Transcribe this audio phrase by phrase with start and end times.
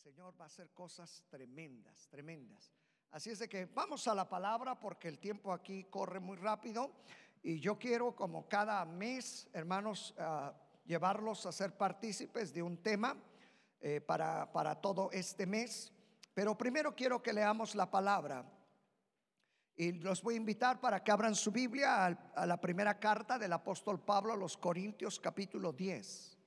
[0.00, 2.72] Señor va a hacer cosas tremendas, tremendas.
[3.10, 6.90] Así es de que vamos a la palabra porque el tiempo aquí corre muy rápido
[7.42, 10.54] y yo quiero como cada mes, hermanos, ah,
[10.86, 13.14] llevarlos a ser partícipes de un tema
[13.78, 15.92] eh, para, para todo este mes.
[16.32, 18.50] Pero primero quiero que leamos la palabra.
[19.76, 23.52] Y los voy a invitar para que abran su Biblia a, la primera carta del
[23.52, 26.39] apóstol Pablo a los Corintios capítulo 10.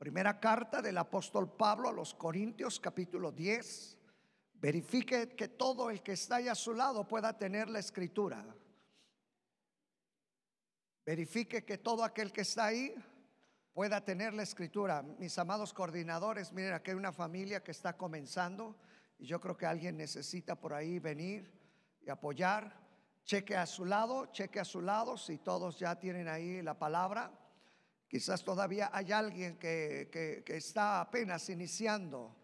[0.00, 3.98] Primera carta del apóstol Pablo a los Corintios capítulo 10.
[4.54, 8.42] Verifique que todo el que está ahí a su lado pueda tener la escritura.
[11.04, 12.94] Verifique que todo aquel que está ahí
[13.74, 15.02] pueda tener la escritura.
[15.02, 18.78] Mis amados coordinadores, miren, aquí hay una familia que está comenzando
[19.18, 21.52] y yo creo que alguien necesita por ahí venir
[22.00, 22.74] y apoyar.
[23.22, 27.30] Cheque a su lado, cheque a su lado si todos ya tienen ahí la palabra.
[28.10, 32.34] Quizás todavía hay alguien que, está apenas iniciando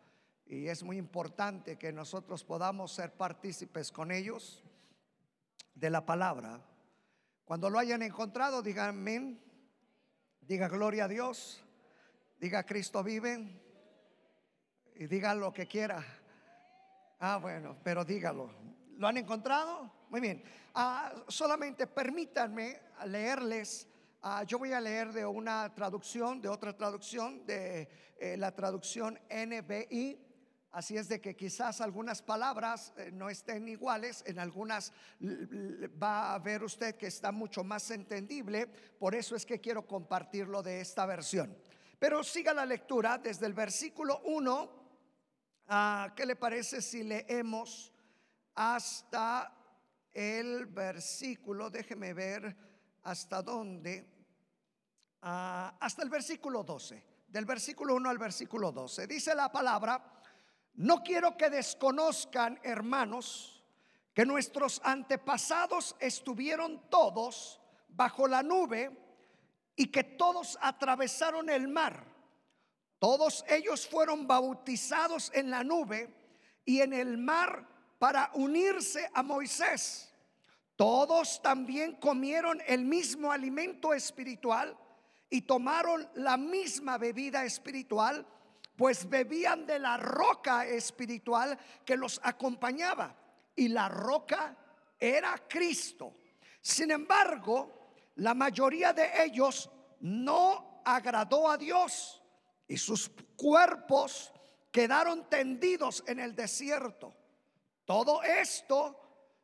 [0.46, 4.62] y es muy importante que nosotros podamos ser partícipes con ellos
[5.74, 6.64] de la palabra.
[7.45, 9.42] Cuando lo hayan encontrado, digan amén,
[10.40, 11.64] diga gloria a Dios,
[12.38, 13.60] diga Cristo vive
[14.95, 16.01] y diga lo que quiera.
[17.18, 18.52] Ah, bueno, pero dígalo.
[18.98, 19.90] ¿Lo han encontrado?
[20.10, 20.45] Muy bien.
[20.74, 23.88] Ah, solamente permítanme leerles
[24.29, 27.88] Ah, yo voy a leer de una traducción, de otra traducción, de
[28.19, 30.19] eh, la traducción NBI.
[30.73, 34.93] Así es de que quizás algunas palabras eh, no estén iguales, en algunas
[36.02, 38.66] va a ver usted que está mucho más entendible,
[38.99, 41.57] por eso es que quiero compartirlo de esta versión.
[41.97, 44.71] Pero siga la lectura desde el versículo 1,
[45.69, 47.93] ah, ¿qué le parece si leemos
[48.57, 49.57] hasta
[50.13, 52.57] el versículo, déjeme ver
[53.04, 54.15] hasta dónde,
[55.27, 59.07] hasta el versículo 12, del versículo 1 al versículo 12.
[59.09, 60.23] Dice la palabra,
[60.74, 63.65] no quiero que desconozcan, hermanos,
[64.15, 68.97] que nuestros antepasados estuvieron todos bajo la nube
[69.75, 72.04] y que todos atravesaron el mar.
[73.00, 76.15] Todos ellos fueron bautizados en la nube
[76.65, 77.66] y en el mar
[77.98, 80.15] para unirse a Moisés.
[80.76, 84.78] Todos también comieron el mismo alimento espiritual
[85.28, 88.26] y tomaron la misma bebida espiritual,
[88.76, 93.16] pues bebían de la roca espiritual que los acompañaba.
[93.54, 94.56] Y la roca
[94.98, 96.15] era Cristo.
[96.60, 99.70] Sin embargo, la mayoría de ellos
[100.00, 102.22] no agradó a Dios
[102.69, 104.32] y sus cuerpos
[104.70, 107.15] quedaron tendidos en el desierto.
[107.84, 109.00] Todo esto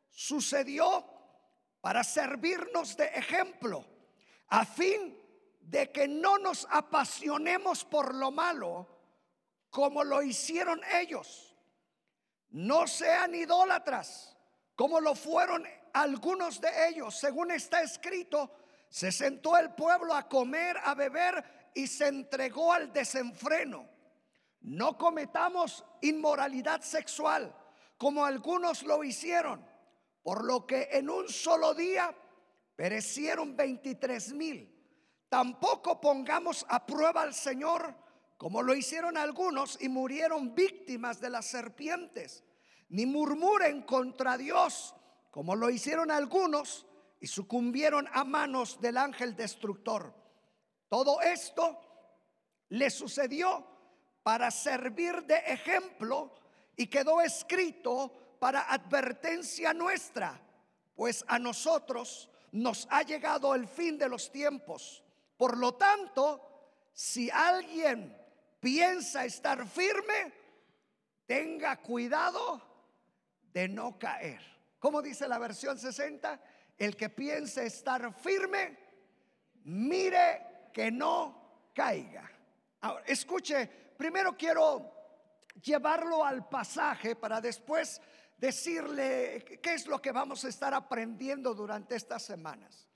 [0.09, 1.05] sucedió
[1.81, 3.85] para servirnos de ejemplo,
[4.49, 5.22] a fin
[5.63, 8.87] de que no nos apasionemos por lo malo
[9.69, 11.55] como lo hicieron ellos.
[12.49, 14.37] No sean idólatras
[14.75, 17.17] como lo fueron algunos de ellos.
[17.17, 18.51] Según está escrito,
[18.89, 23.89] se sentó el pueblo a comer, a beber y se entregó al desenfreno.
[24.61, 27.55] No cometamos inmoralidad sexual
[27.97, 29.65] como algunos lo hicieron,
[30.21, 32.13] por lo que en un solo día
[32.75, 34.72] perecieron 23 mil.
[35.33, 37.95] Tampoco pongamos a prueba al Señor
[38.37, 42.43] como lo hicieron algunos y murieron víctimas de las serpientes.
[42.89, 44.93] Ni murmuren contra Dios
[45.31, 46.85] como lo hicieron algunos
[47.19, 50.13] y sucumbieron a manos del ángel destructor.
[50.87, 51.79] Todo esto
[52.69, 53.65] le sucedió
[54.21, 56.31] para servir de ejemplo
[56.75, 60.39] y quedó escrito para advertencia nuestra,
[60.93, 65.03] pues a nosotros nos ha llegado el fin de los tiempos.
[65.37, 66.53] Por lo tanto,
[66.93, 68.15] si alguien
[68.59, 70.33] piensa estar firme,
[71.25, 72.61] tenga cuidado
[73.51, 74.41] de no caer.
[74.79, 76.39] ¿Cómo dice la versión 60?
[76.77, 78.77] El que piense estar firme,
[79.63, 82.29] mire que no caiga.
[82.81, 83.67] Ahora, escuche,
[83.97, 84.91] primero quiero
[85.61, 88.01] llevarlo al pasaje para después
[88.37, 92.89] decirle qué es lo que vamos a estar aprendiendo durante estas semanas.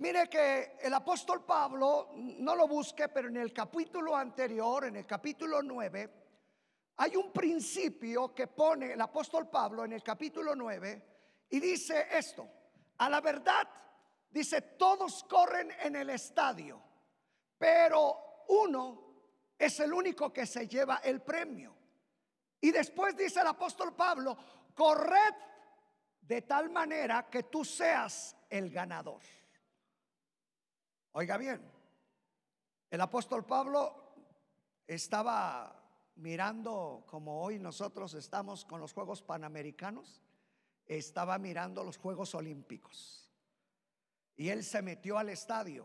[0.00, 5.06] Mire que el apóstol Pablo, no lo busque, pero en el capítulo anterior, en el
[5.06, 6.10] capítulo 9,
[6.96, 11.02] hay un principio que pone el apóstol Pablo en el capítulo 9
[11.50, 12.48] y dice esto,
[12.96, 13.68] a la verdad,
[14.30, 16.80] dice, todos corren en el estadio,
[17.58, 19.02] pero uno
[19.58, 21.76] es el único que se lleva el premio.
[22.58, 24.34] Y después dice el apóstol Pablo,
[24.74, 25.34] corred
[26.22, 29.20] de tal manera que tú seas el ganador.
[31.12, 31.60] Oiga bien,
[32.88, 34.14] el apóstol Pablo
[34.86, 35.76] estaba
[36.16, 40.22] mirando como hoy nosotros estamos con los Juegos Panamericanos,
[40.86, 43.28] estaba mirando los Juegos Olímpicos.
[44.36, 45.84] Y él se metió al estadio.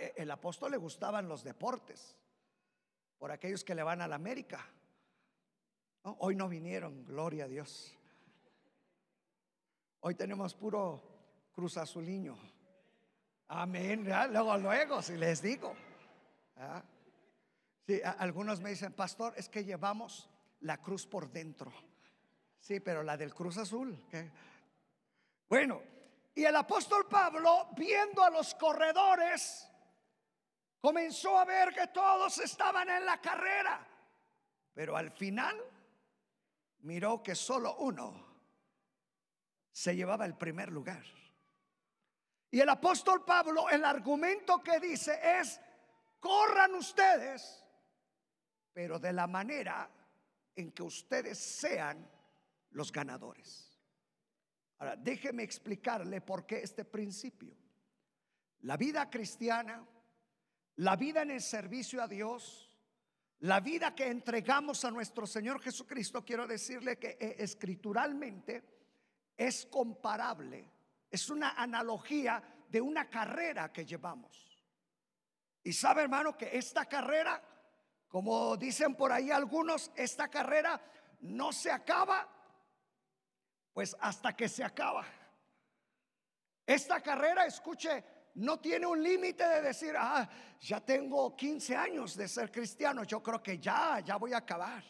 [0.00, 2.16] E, el apóstol le gustaban los deportes,
[3.18, 4.64] por aquellos que le van a la América.
[6.02, 7.94] Hoy no vinieron, gloria a Dios.
[10.00, 11.02] Hoy tenemos puro
[11.52, 11.76] cruz
[13.48, 14.04] Amén.
[14.04, 15.74] Luego, luego, si les digo.
[16.56, 16.82] ¿Ah?
[18.18, 20.28] algunos me dicen, pastor, es que llevamos
[20.60, 21.72] la cruz por dentro.
[22.60, 23.98] Sí, pero la del cruz azul.
[25.48, 25.80] Bueno,
[26.34, 29.66] y el apóstol Pablo, viendo a los corredores,
[30.80, 33.86] comenzó a ver que todos estaban en la carrera.
[34.74, 35.56] Pero al final
[36.80, 38.26] miró que solo uno
[39.72, 41.04] se llevaba el primer lugar.
[42.50, 45.60] Y el apóstol Pablo, el argumento que dice es,
[46.18, 47.64] corran ustedes,
[48.72, 49.90] pero de la manera
[50.56, 52.08] en que ustedes sean
[52.70, 53.78] los ganadores.
[54.78, 57.56] Ahora, déjeme explicarle por qué este principio.
[58.60, 59.86] La vida cristiana,
[60.76, 62.68] la vida en el servicio a Dios,
[63.40, 68.64] la vida que entregamos a nuestro Señor Jesucristo, quiero decirle que eh, escrituralmente
[69.36, 70.68] es comparable,
[71.10, 74.48] es una analogía de una carrera que llevamos.
[75.62, 77.42] Y sabe hermano que esta carrera,
[78.08, 80.80] como dicen por ahí algunos, esta carrera
[81.20, 82.28] no se acaba,
[83.72, 85.06] pues hasta que se acaba.
[86.66, 88.04] Esta carrera, escuche,
[88.34, 90.28] no tiene un límite de decir, ah,
[90.60, 94.84] ya tengo 15 años de ser cristiano, yo creo que ya, ya voy a acabar.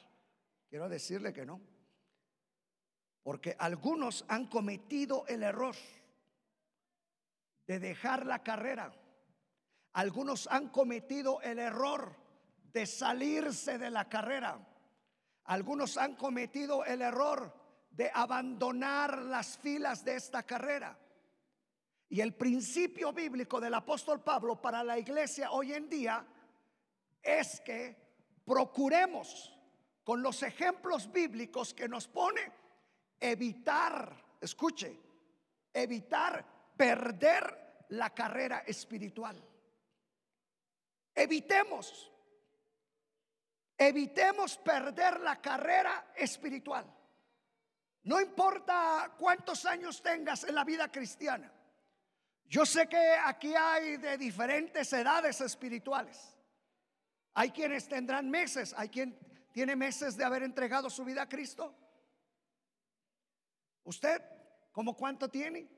[0.68, 1.60] Quiero decirle que no.
[3.22, 5.74] Porque algunos han cometido el error
[7.68, 8.90] de dejar la carrera.
[9.92, 12.16] Algunos han cometido el error
[12.72, 14.58] de salirse de la carrera.
[15.44, 17.54] Algunos han cometido el error
[17.90, 20.98] de abandonar las filas de esta carrera.
[22.08, 26.26] Y el principio bíblico del apóstol Pablo para la iglesia hoy en día
[27.22, 27.96] es que
[28.46, 29.54] procuremos
[30.04, 32.50] con los ejemplos bíblicos que nos pone
[33.20, 34.98] evitar, escuche,
[35.74, 39.36] evitar perder la carrera espiritual.
[41.14, 42.10] Evitemos,
[43.76, 46.86] evitemos perder la carrera espiritual.
[48.04, 51.52] No importa cuántos años tengas en la vida cristiana.
[52.46, 56.38] Yo sé que aquí hay de diferentes edades espirituales.
[57.34, 59.18] Hay quienes tendrán meses, hay quien
[59.52, 61.74] tiene meses de haber entregado su vida a Cristo.
[63.84, 64.22] ¿Usted
[64.72, 65.77] como cuánto tiene?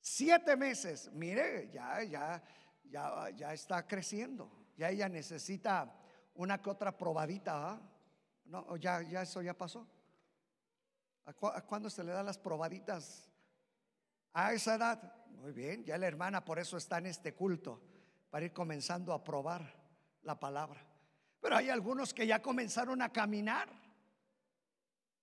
[0.00, 1.10] Siete meses.
[1.12, 2.42] Mire, ya, ya,
[2.84, 4.50] ya, ya está creciendo.
[4.76, 5.92] Ya ella necesita
[6.34, 7.72] una que otra probadita.
[7.72, 7.80] ¿ah?
[8.44, 9.86] No, ya, ya eso ya pasó.
[11.26, 13.30] ¿A, ¿A cuándo se le dan las probaditas?
[14.32, 15.14] A esa edad.
[15.38, 17.80] Muy bien, ya la hermana por eso está en este culto,
[18.28, 19.72] para ir comenzando a probar
[20.22, 20.84] la palabra.
[21.40, 23.68] Pero hay algunos que ya comenzaron a caminar.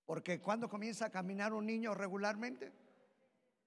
[0.06, 2.72] Porque cuando comienza a caminar un niño regularmente,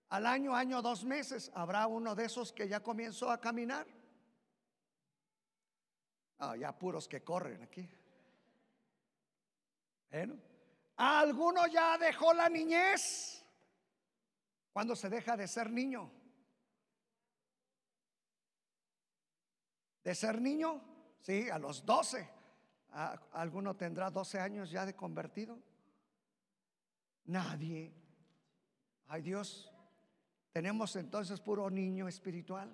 [0.10, 3.86] al año, año, dos meses, habrá uno de esos que ya comenzó a caminar.
[6.40, 7.88] Ah, ya puros que corren aquí.
[10.10, 10.36] Bueno,
[10.96, 13.46] alguno ya dejó la niñez.
[14.74, 16.12] Cuando se deja de ser niño?
[20.04, 20.82] De ser niño,
[21.22, 22.28] sí, a los 12.
[22.92, 25.60] Ah, ¿Alguno tendrá 12 años ya de convertido?
[27.25, 27.94] Nadie.
[29.06, 29.72] Ay Dios,
[30.60, 32.70] tenemos entonces puro niño espiritual.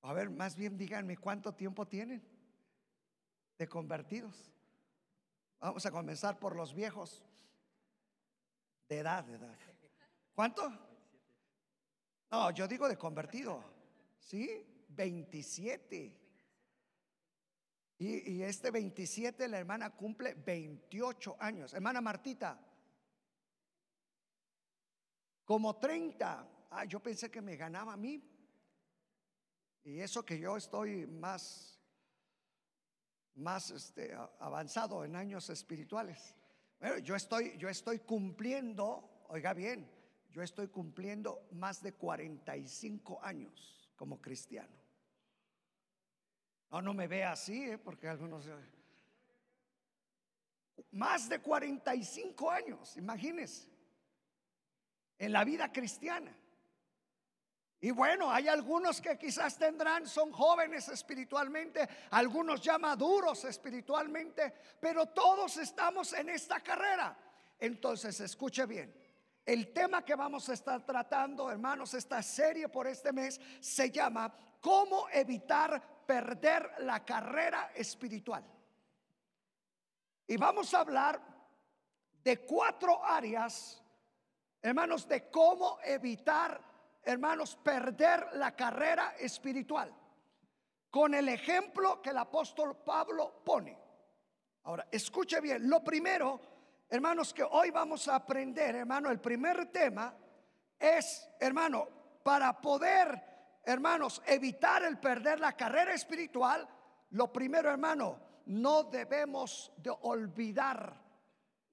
[0.00, 2.26] A ver, más bien díganme cuánto tiempo tienen
[3.58, 4.50] de convertidos.
[5.60, 7.22] Vamos a comenzar por los viejos.
[8.88, 9.54] De edad, de edad.
[10.34, 10.66] ¿Cuánto?
[12.30, 13.62] No, yo digo de convertido.
[14.18, 14.64] ¿Sí?
[14.88, 16.20] 27.
[17.98, 21.74] Y, y, este 27 la hermana cumple 28 años.
[21.74, 22.58] Hermana Martita,
[25.46, 26.66] como 30.
[26.70, 28.22] Ah, yo pensé que me ganaba a mí.
[29.84, 31.80] Y eso que yo estoy más,
[33.36, 36.34] más este, avanzado en años espirituales.
[36.80, 39.88] Bueno, yo estoy, yo estoy cumpliendo, oiga bien,
[40.32, 44.76] yo estoy cumpliendo más de 45 años como cristiano.
[46.70, 47.78] No, no me ve así, ¿eh?
[47.78, 48.44] porque algunos...
[50.90, 53.75] Más de 45 años, imagínense,
[55.18, 56.36] en la vida cristiana.
[57.80, 65.06] Y bueno, hay algunos que quizás tendrán, son jóvenes espiritualmente, algunos ya maduros espiritualmente, pero
[65.06, 67.16] todos estamos en esta carrera.
[67.58, 68.94] Entonces, escuche bien,
[69.44, 74.34] el tema que vamos a estar tratando, hermanos, esta serie por este mes se llama
[74.60, 78.44] ¿Cómo evitar perder la carrera espiritual?
[80.26, 81.20] Y vamos a hablar
[82.24, 83.80] de cuatro áreas,
[84.62, 86.60] hermanos, de cómo evitar,
[87.02, 89.94] hermanos, perder la carrera espiritual.
[90.90, 93.78] Con el ejemplo que el apóstol Pablo pone.
[94.64, 96.40] Ahora, escuche bien, lo primero,
[96.88, 100.14] hermanos, que hoy vamos a aprender, hermano, el primer tema
[100.78, 101.88] es, hermano,
[102.22, 103.22] para poder,
[103.64, 106.68] hermanos, evitar el perder la carrera espiritual,
[107.10, 111.05] lo primero, hermano, no debemos de olvidar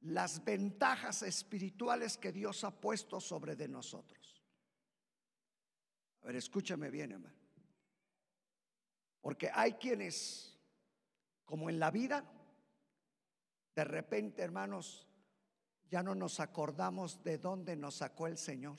[0.04, 4.44] las ventajas espirituales que Dios ha puesto sobre de nosotros.
[6.22, 7.36] A ver, escúchame bien, hermano.
[9.22, 10.60] Porque hay quienes,
[11.46, 12.26] como en la vida,
[13.76, 15.08] de repente, hermanos,
[15.90, 18.78] ya no nos acordamos de dónde nos sacó el Señor.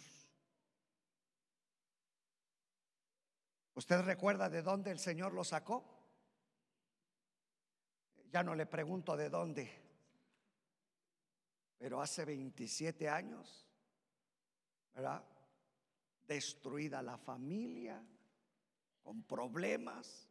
[3.75, 5.85] ¿Usted recuerda de dónde el Señor lo sacó?
[8.31, 9.84] Ya no le pregunto de dónde.
[11.79, 13.67] Pero hace 27 años,
[14.95, 15.25] ¿verdad?
[16.27, 18.03] Destruida la familia,
[19.03, 20.29] con problemas.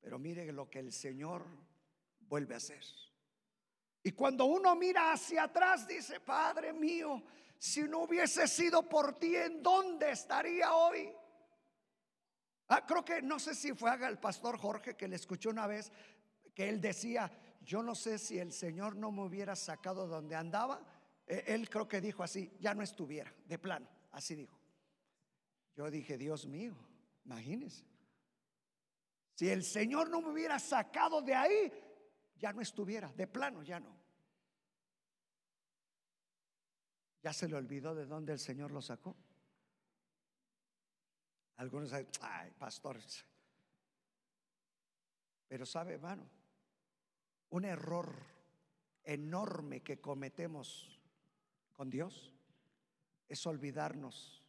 [0.00, 1.44] Pero mire lo que el Señor
[2.20, 2.82] vuelve a hacer.
[4.02, 7.22] Y cuando uno mira hacia atrás, dice, Padre mío,
[7.58, 11.12] si no hubiese sido por ti, ¿en dónde estaría hoy?
[12.68, 15.92] Ah, creo que no sé si fue el pastor Jorge que le escuchó una vez
[16.54, 20.82] que él decía, yo no sé si el Señor no me hubiera sacado donde andaba,
[21.26, 24.58] e, él creo que dijo así, ya no estuviera, de plano, así dijo.
[25.76, 26.74] Yo dije, Dios mío,
[27.24, 27.84] imagínense.
[29.34, 31.72] Si el Señor no me hubiera sacado de ahí,
[32.36, 33.98] ya no estuviera, de plano ya no.
[37.22, 39.14] Ya se le olvidó de dónde el Señor lo sacó.
[41.56, 42.98] Algunos dicen, ay, pastor.
[45.46, 46.26] Pero sabe, hermano,
[47.50, 48.14] un error
[49.04, 51.00] enorme que cometemos
[51.72, 52.34] con Dios
[53.28, 54.44] es olvidarnos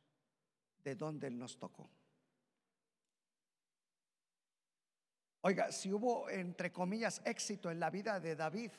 [0.83, 1.89] de dónde Él nos tocó.
[5.41, 8.71] Oiga, si hubo, entre comillas, éxito en la vida de David,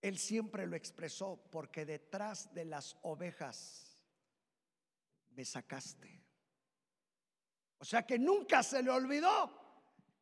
[0.00, 4.00] él siempre lo expresó, porque detrás de las ovejas
[5.30, 6.22] me sacaste.
[7.78, 9.65] O sea que nunca se le olvidó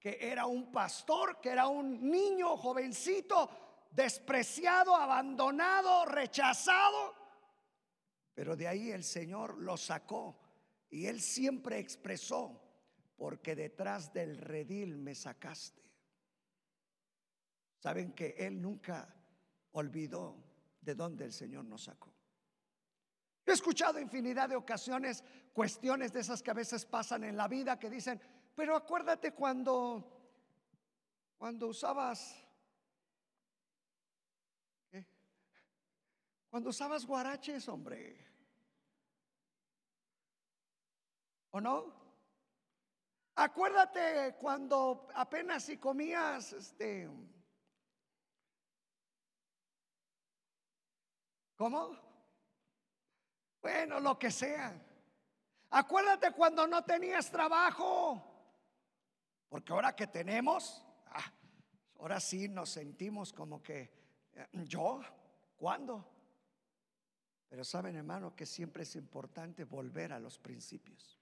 [0.04, 7.14] que era un pastor, que era un niño jovencito, despreciado, abandonado, rechazado.
[8.34, 10.38] Pero de ahí el Señor lo sacó
[10.90, 12.60] y él siempre expresó,
[13.16, 15.90] porque detrás del redil me sacaste.
[17.78, 19.08] Saben que él nunca
[19.72, 20.36] olvidó
[20.82, 22.12] de dónde el Señor nos sacó.
[23.46, 27.78] he escuchado infinidad de ocasiones cuestiones de esas que a veces pasan en la vida
[27.78, 28.20] que dicen,
[28.54, 30.10] pero acuérdate cuando
[31.38, 32.44] cuando usabas
[36.54, 38.16] Cuando usabas guaraches, hombre.
[41.50, 41.92] ¿O no?
[43.34, 47.10] Acuérdate cuando apenas si comías este
[51.56, 51.98] ¿Cómo?
[53.60, 54.80] Bueno, lo que sea.
[55.70, 58.33] Acuérdate cuando no tenías trabajo.
[59.48, 61.32] Porque ahora que tenemos, ah,
[61.98, 63.90] ahora sí nos sentimos como que,
[64.32, 65.00] eh, ¿yo?
[65.56, 66.10] ¿Cuándo?
[67.48, 71.20] Pero saben, hermano, que siempre es importante volver a los principios.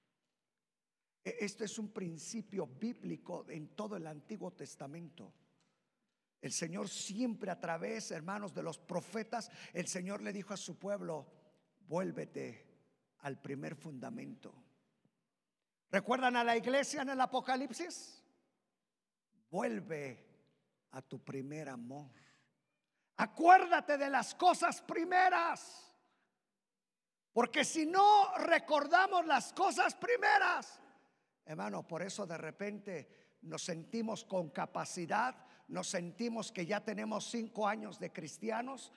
[1.25, 5.33] E, Esto es un principio bíblico en todo el Antiguo Testamento.
[6.41, 10.79] El Señor siempre a través, hermanos, de los profetas, el Señor le dijo a su
[10.79, 11.27] pueblo,
[11.87, 12.67] vuélvete
[13.19, 14.62] al primer fundamento.
[15.93, 18.21] ¿Recuerdan a la iglesia en el Apocalipsis?
[19.51, 20.27] Vuelve
[20.91, 22.11] a tu primer amor.
[23.19, 25.95] Acuérdate de las cosas primeras.
[27.33, 30.81] Porque si no recordamos las cosas primeras,
[31.45, 35.37] hermano, por eso de repente nos sentimos con capacidad
[35.73, 38.93] nos sentimos que ya tenemos cinco años de cristianos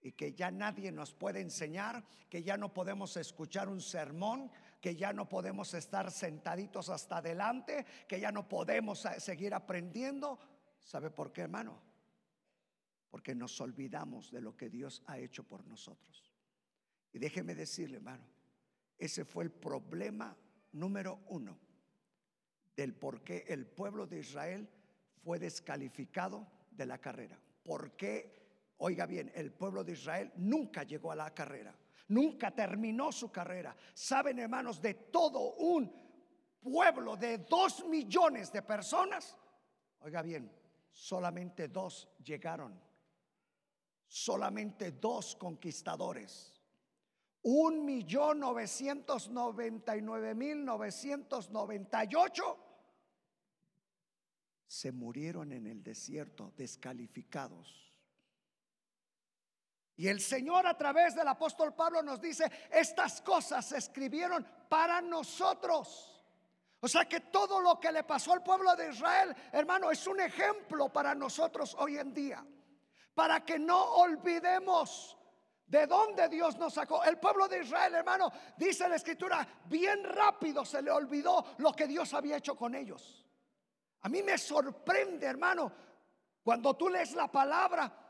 [0.00, 4.50] y que ya nadie nos puede enseñar, que ya no podemos escuchar un sermón,
[4.82, 10.40] que ya no podemos estar sentaditos hasta adelante, que ya no podemos seguir aprendiendo.
[10.80, 11.80] ¿Sabe por qué, hermano?
[13.08, 16.34] Porque nos olvidamos de lo que Dios ha hecho por nosotros.
[17.12, 18.26] Y déjeme decirle, hermano,
[18.98, 20.36] Ese fue el problema
[20.72, 21.58] número uno
[22.76, 24.68] del por qué el pueblo de Israel
[25.22, 27.38] fue descalificado de la carrera.
[27.62, 31.72] ¿Por qué, oiga bien, el pueblo de Israel nunca llegó a la carrera?
[32.12, 33.74] Nunca terminó su carrera.
[33.94, 35.90] Saben, hermanos, de todo un
[36.60, 39.36] pueblo de dos millones de personas,
[40.00, 40.52] oiga bien,
[40.90, 42.78] solamente dos llegaron.
[44.06, 46.52] Solamente dos conquistadores.
[47.44, 52.58] Un millón novecientos noventa y nueve mil novecientos noventa y ocho
[54.66, 57.91] se murieron en el desierto descalificados.
[59.96, 65.00] Y el Señor a través del apóstol Pablo nos dice, estas cosas se escribieron para
[65.00, 66.08] nosotros.
[66.80, 70.18] O sea que todo lo que le pasó al pueblo de Israel, hermano, es un
[70.20, 72.44] ejemplo para nosotros hoy en día.
[73.14, 75.16] Para que no olvidemos
[75.66, 77.04] de dónde Dios nos sacó.
[77.04, 81.86] El pueblo de Israel, hermano, dice la escritura, bien rápido se le olvidó lo que
[81.86, 83.24] Dios había hecho con ellos.
[84.00, 85.70] A mí me sorprende, hermano,
[86.42, 88.01] cuando tú lees la palabra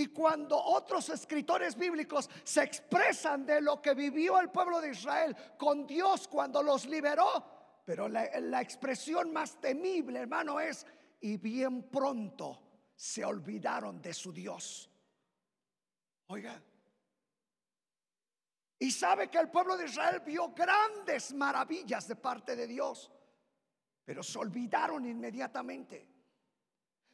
[0.00, 5.36] y cuando otros escritores bíblicos se expresan de lo que vivió el pueblo de Israel
[5.58, 10.86] con Dios cuando los liberó, pero la, expresión más temible, hermano, es,
[11.20, 12.62] y bien pronto
[12.96, 14.90] se olvidaron de su Dios.
[16.28, 16.62] Oiga,
[18.78, 23.10] y sabe que el pueblo de Israel vio grandes maravillas de parte de Dios,
[24.02, 26.19] pero se olvidaron inmediatamente.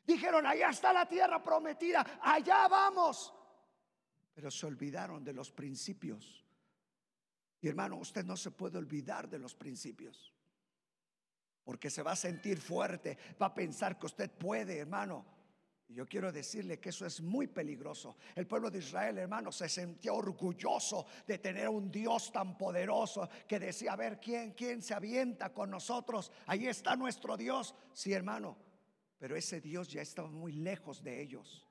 [0.07, 3.35] Dijeron, allá está la tierra prometida, allá vamos.
[4.33, 6.45] Pero se olvidaron de los principios.
[7.61, 10.37] Y hermano, usted no se puede olvidar de los principios
[11.67, 15.27] porque se va a sentir fuerte, va a pensar que usted puede, hermano.
[15.89, 18.19] Y yo quiero decirle que eso es muy peligroso.
[18.37, 23.59] El pueblo de Israel, hermano, se sentía orgulloso de tener un Dios tan poderoso que
[23.59, 26.31] decía, a ver, ¿quién, quién se avienta con nosotros?
[26.47, 27.75] Ahí está nuestro Dios.
[27.93, 28.57] Sí, hermano,
[29.19, 31.67] pero ese Dios ya estaba muy lejos de ellos.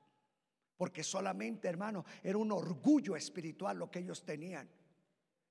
[0.77, 4.69] Porque solamente, hermano, era un orgullo espiritual lo que ellos tenían.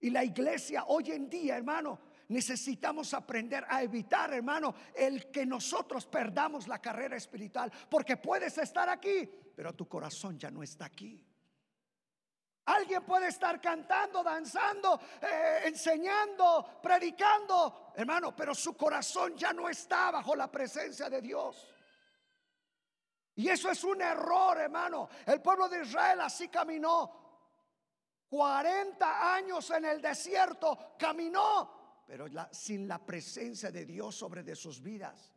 [0.00, 6.06] Y la iglesia hoy en día, hermano, necesitamos aprender a evitar, hermano, el que nosotros
[6.06, 7.72] perdamos la carrera espiritual.
[7.88, 11.24] Porque puedes estar aquí, pero tu corazón ya no está aquí.
[12.66, 20.10] Alguien puede estar cantando, danzando, eh, enseñando, predicando, hermano, pero su corazón ya no está
[20.10, 21.73] bajo la presencia de Dios.
[23.36, 25.08] Y eso es un error, hermano.
[25.26, 27.22] El pueblo de Israel así caminó.
[28.28, 34.82] 40 años en el desierto caminó pero sin la presencia de Dios sobre de sus
[34.82, 35.32] vidas.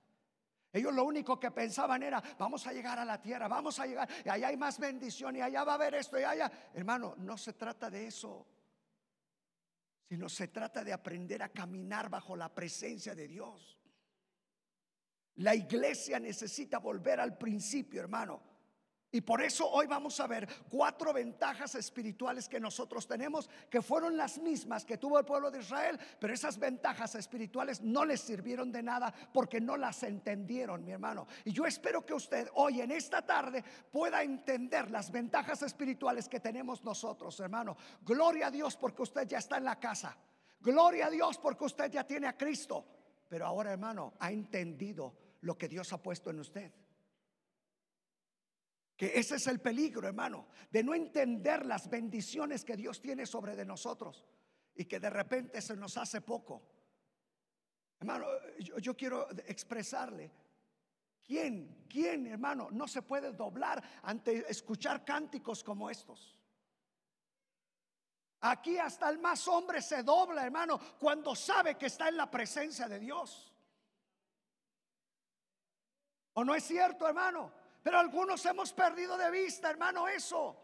[0.71, 4.07] Ellos lo único que pensaban era, vamos a llegar a la tierra, vamos a llegar,
[4.23, 6.51] y allá hay más bendición, y allá va a haber esto, y allá.
[6.73, 8.45] Hermano, no se trata de eso,
[10.07, 13.77] sino se trata de aprender a caminar bajo la presencia de Dios.
[15.38, 18.41] La iglesia necesita volver al principio, hermano.
[19.10, 24.17] Y por eso hoy vamos a ver cuatro ventajas espirituales que nosotros tenemos, que fueron
[24.17, 28.69] las mismas que tuvo el pueblo de Israel, pero esas ventajas espirituales no les sirvieron
[28.69, 31.26] de nada porque no las entendieron, mi hermano.
[31.45, 36.41] Y yo espero que usted hoy en esta tarde pueda entender las ventajas espirituales que
[36.41, 37.78] tenemos nosotros, hermano.
[38.02, 40.17] Gloria a Dios porque usted ya está en la casa.
[40.60, 42.86] Gloria a Dios porque usted ya tiene a Cristo.
[43.30, 46.73] Pero ahora, hermano, ha entendido lo que Dios ha puesto en usted.
[48.95, 53.56] Que ese es el peligro, hermano, de no entender las bendiciones que Dios tiene sobre
[53.56, 54.26] de nosotros
[54.73, 56.63] y que de repente se nos hace poco.
[58.00, 58.26] Hermano,
[58.80, 60.32] yo, quiero expresarle,
[61.23, 66.38] ¿quién, quién, hermano, no se puede doblar ante escuchar cánticos como estos?
[68.41, 72.88] Aquí hasta el más hombre se dobla, hermano, cuando sabe que está en la presencia
[72.88, 73.52] de Dios.
[76.38, 77.52] ¿O no es cierto, hermano?
[77.82, 80.56] Pero algunos hemos perdido de vista, hermano, eso.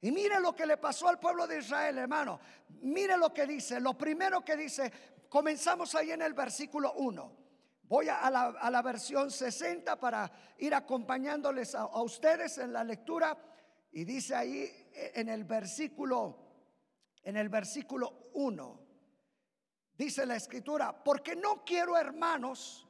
[0.00, 2.40] Y mire lo que le pasó al pueblo de Israel, hermano.
[2.80, 3.78] Mire lo que dice.
[3.78, 4.90] Lo primero que dice,
[5.28, 7.36] comenzamos ahí en el versículo 1.
[7.82, 13.36] Voy a la, versión 60 para ir acompañándoles a, a ustedes en la lectura.
[13.92, 16.38] Y dice ahí en el versículo,
[17.22, 18.80] en el versículo 1,
[19.94, 22.88] dice la escritura, porque no quiero, hermanos,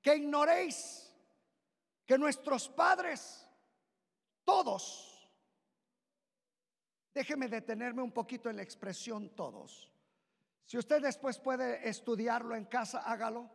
[0.00, 1.03] que ignoréis
[2.06, 3.48] que nuestros padres,
[4.44, 5.30] todos,
[7.14, 9.90] déjeme detenerme un poquito en la expresión todos.
[10.66, 13.50] Si usted después puede estudiarlo en casa, hágalo.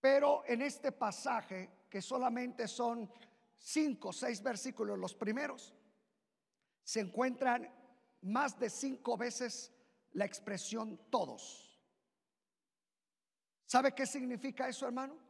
[0.00, 3.10] Pero en este pasaje, que solamente son
[3.56, 5.74] cinco, seis versículos los primeros,
[6.82, 7.70] se encuentran
[8.22, 9.72] más de cinco veces
[10.12, 11.80] la expresión todos.
[13.66, 15.23] ¿Sabe qué significa eso, hermano?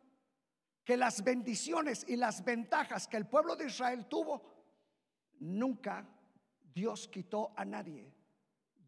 [0.85, 4.43] Que las bendiciones y las ventajas que el pueblo de Israel tuvo,
[5.41, 6.07] nunca
[6.63, 8.13] Dios quitó a nadie.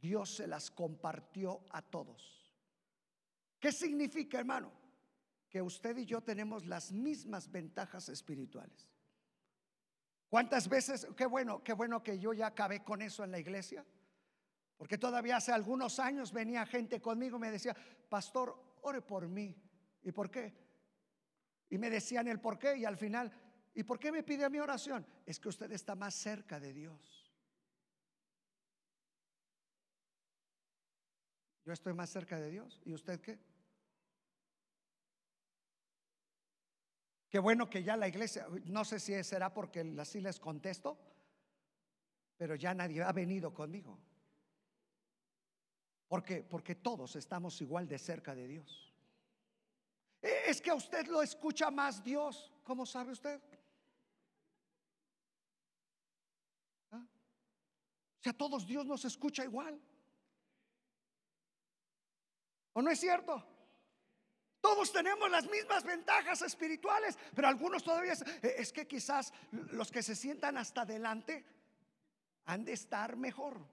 [0.00, 2.52] Dios se las compartió a todos.
[3.58, 4.70] ¿Qué significa, hermano?
[5.48, 8.88] Que usted y yo tenemos las mismas ventajas espirituales.
[10.28, 13.84] ¿Cuántas veces, qué bueno, qué bueno que yo ya acabé con eso en la iglesia?
[14.76, 17.74] Porque todavía hace algunos años venía gente conmigo y me decía,
[18.08, 19.56] pastor, ore por mí.
[20.02, 20.65] ¿Y por qué?
[21.70, 23.32] Y me decían el por qué y al final,
[23.74, 25.06] ¿y por qué me pide mi oración?
[25.24, 27.26] Es que usted está más cerca de Dios.
[31.64, 32.80] Yo estoy más cerca de Dios.
[32.84, 33.40] ¿Y usted qué?
[37.28, 40.96] Qué bueno que ya la iglesia, no sé si será porque así les contesto,
[42.36, 43.98] pero ya nadie ha venido conmigo.
[46.06, 48.85] Porque, porque todos estamos igual de cerca de Dios.
[50.26, 52.52] E, es que a usted lo escucha más Dios.
[52.64, 53.40] ¿Cómo sabe usted?
[56.90, 57.06] ¿Ah?
[58.18, 59.80] O sea, todos Dios nos escucha igual.
[62.72, 63.42] ¿O no es cierto?
[64.60, 70.02] Todos tenemos las mismas ventajas espirituales, pero algunos todavía es, es, que quizás los que
[70.02, 71.44] se sientan hasta adelante
[72.46, 73.64] han de estar mejor.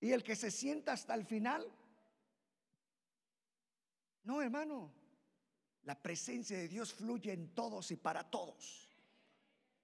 [0.00, 1.68] Y el que se sienta hasta el final,
[4.24, 4.92] no hermano,
[5.82, 8.88] la presencia de Dios fluye en todos y para todos.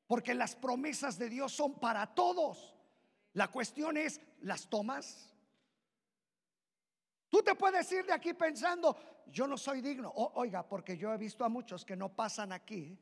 [0.07, 2.75] Porque las promesas de Dios son para todos.
[3.33, 5.35] La cuestión es, ¿las tomas?
[7.29, 8.97] Tú te puedes ir de aquí pensando,
[9.27, 10.13] yo no soy digno.
[10.15, 12.99] oiga, porque yo he visto a muchos que no pasan aquí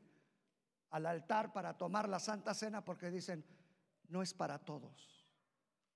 [0.89, 3.45] al altar para tomar la Santa Cena porque dicen,
[4.07, 5.29] no es para todos,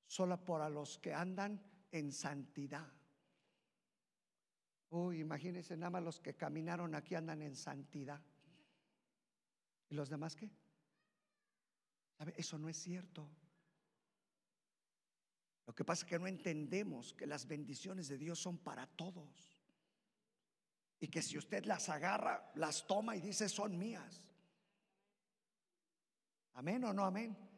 [0.06, 2.99] solo para los que andan en santidad.
[4.92, 8.22] Uy, imagínense nada más los que caminaron aquí andan en santidad.
[9.90, 10.50] ¿Y los demás qué?
[12.18, 12.34] ¿Sabe?
[12.36, 13.30] Eso no es cierto.
[15.68, 19.56] Lo que pasa es que no entendemos que las bendiciones de Dios son para todos.
[21.00, 24.28] Y que si usted las agarra, las toma y dice son mías.
[26.54, 27.49] Amén o no amén.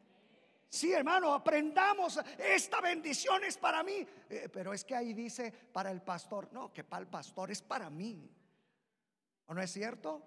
[0.72, 2.18] Sí, hermano, aprendamos.
[2.38, 4.06] Esta bendición es para mí.
[4.30, 6.48] Eh, pero es que ahí dice para el pastor.
[6.50, 8.34] No, que para el pastor es para mí.
[9.48, 10.22] ¿O no es cierto?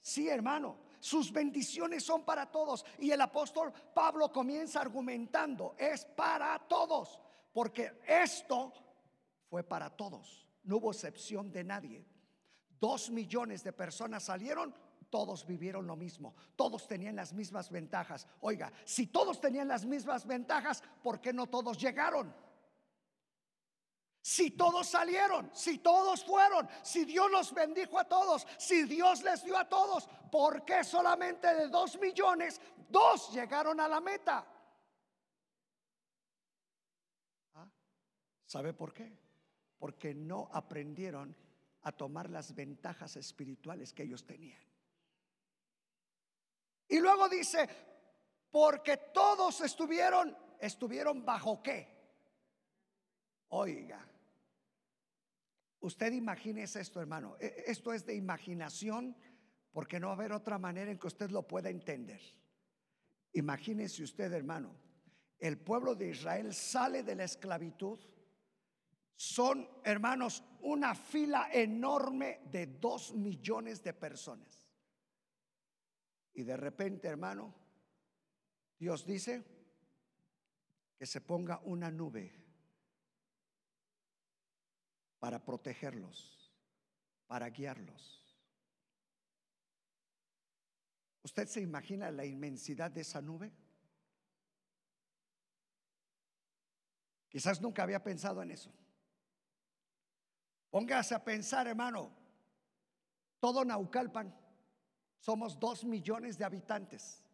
[0.00, 0.76] Sí, hermano.
[1.00, 2.86] Sus bendiciones son para todos.
[3.00, 7.20] Y el apóstol Pablo comienza argumentando, es para todos,
[7.52, 8.72] porque esto
[9.50, 10.48] fue para todos.
[10.62, 12.06] No hubo excepción de nadie.
[12.78, 14.72] Dos millones de personas salieron,
[15.04, 18.26] todos vivieron lo mismo, todos tenían las mismas ventajas.
[18.40, 22.34] Oiga, si todos tenían las mismas ventajas, ¿por qué no todos llegaron?
[24.20, 29.44] Si todos salieron, si todos fueron, si Dios los bendijo a todos, si Dios les
[29.44, 34.46] dio a todos, ¿por qué solamente de dos millones, dos llegaron a la meta?
[37.52, 37.68] ¿Ah?
[38.46, 39.14] ¿Sabe por qué?
[39.78, 41.36] Porque no aprendieron
[41.82, 44.62] a tomar las ventajas espirituales que ellos tenían.
[46.94, 47.68] Y luego dice,
[48.52, 51.88] porque todos estuvieron, estuvieron bajo qué?
[53.48, 54.08] Oiga,
[55.80, 57.36] Usted imagínese esto, hermano.
[57.38, 59.14] E, esto es de imaginación
[59.70, 62.22] porque no va a haber otra manera en que usted lo pueda entender.
[63.32, 64.74] Imagínese usted, hermano,
[65.38, 67.98] el pueblo de Israel sale de la esclavitud.
[69.14, 74.63] Son, hermanos, una fila enorme de dos millones de personas.
[76.34, 77.54] Y de repente, hermano,
[78.78, 79.44] Dios dice
[80.98, 82.32] que se ponga una nube
[85.18, 86.52] para protegerlos,
[87.26, 88.20] para guiarlos.
[91.22, 93.50] ¿Usted se imagina la inmensidad de esa nube?
[97.30, 98.70] Quizás nunca había pensado en eso.
[100.68, 102.12] Póngase a pensar, hermano,
[103.40, 104.34] todo Naucalpan,
[105.24, 107.24] somos dos millones de habitantes.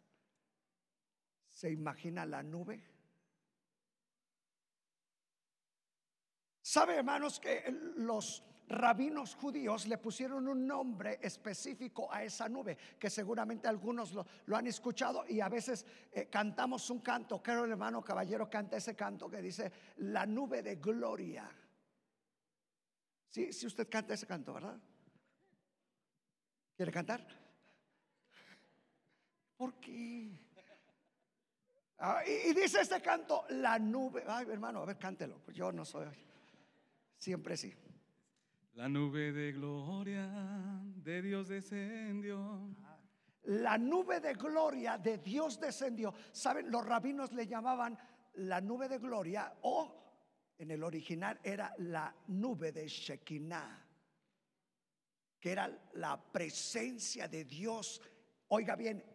[1.49, 2.81] ¿Se imagina la nube?
[6.61, 13.09] ¿Sabe, hermanos, que los rabinos judíos le pusieron un nombre específico a esa nube, que
[13.09, 18.01] seguramente algunos lo, han escuchado y a veces eh, cantamos un canto, creo el hermano
[18.01, 21.51] caballero canta ese canto que dice, la nube de gloria.
[23.27, 24.79] Sí, si usted canta ese canto, ¿verdad?
[26.77, 27.40] ¿Quiere cantar?
[29.61, 30.27] ¿Por qué?
[31.99, 34.23] Ah, y, y dice este canto, la nube.
[34.27, 35.37] Ay, hermano, a ver, cántelo.
[35.45, 36.07] Pues yo no soy.
[37.15, 37.71] Siempre sí.
[38.73, 40.27] La nube de gloria
[40.95, 42.75] de Dios descendió.
[43.43, 46.11] La nube de gloria de Dios descendió.
[46.31, 47.95] Saben, los rabinos le llamaban
[48.37, 53.87] la nube de gloria o en el original era la nube de Shekinah,
[55.39, 58.01] que era la presencia de Dios,
[58.47, 59.10] oiga bien,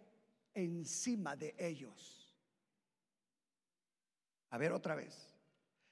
[0.57, 2.35] encima de ellos.
[4.51, 5.35] A ver otra vez.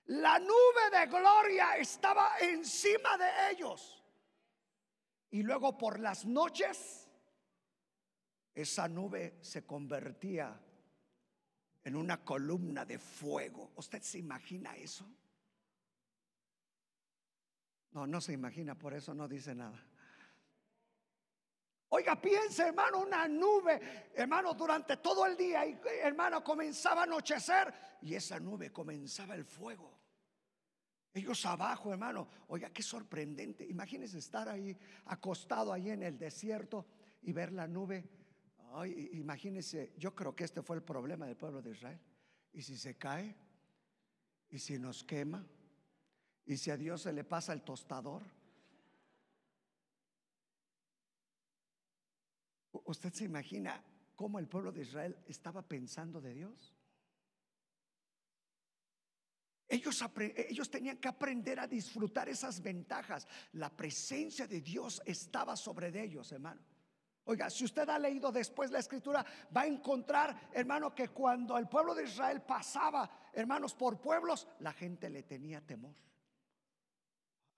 [0.06, 4.02] La nube de gloria estaba encima de ellos.
[5.30, 7.08] Y luego por las noches,
[8.54, 10.60] esa nube se convertía
[11.82, 13.72] en una columna de fuego.
[13.76, 15.06] ¿Usted se imagina eso?
[17.92, 19.84] No, no se imagina, por eso no dice nada.
[21.90, 27.72] Oiga, piense, hermano, una nube, hermano, durante todo el día, y hermano, comenzaba a anochecer
[28.02, 30.04] y esa nube comenzaba el fuego.
[31.12, 33.64] Ellos abajo, hermano, oiga, qué sorprendente.
[33.64, 36.86] Imagínense estar ahí acostado ahí en el desierto
[37.22, 38.04] y ver la nube.
[38.72, 42.00] Ay, imagínense, yo creo que este fue el problema del pueblo de Israel.
[42.52, 43.36] ¿Y si se cae?
[44.50, 45.46] ¿Y si nos quema?
[46.44, 48.22] ¿Y si a Dios se le pasa el tostador?
[52.84, 53.82] ¿Usted se imagina
[54.14, 56.74] cómo el pueblo de Israel estaba pensando de Dios?
[59.66, 63.26] Ellos, tenían que aprender a disfrutar esas ventajas.
[63.52, 66.62] La presencia de Dios estaba sobre ellos, hermano.
[67.24, 69.24] Oiga, si usted ha leído después la escritura,
[69.56, 74.74] va a encontrar, hermano, que cuando el pueblo de Israel pasaba, hermanos, por pueblos, la
[74.74, 75.96] gente le tenía temor.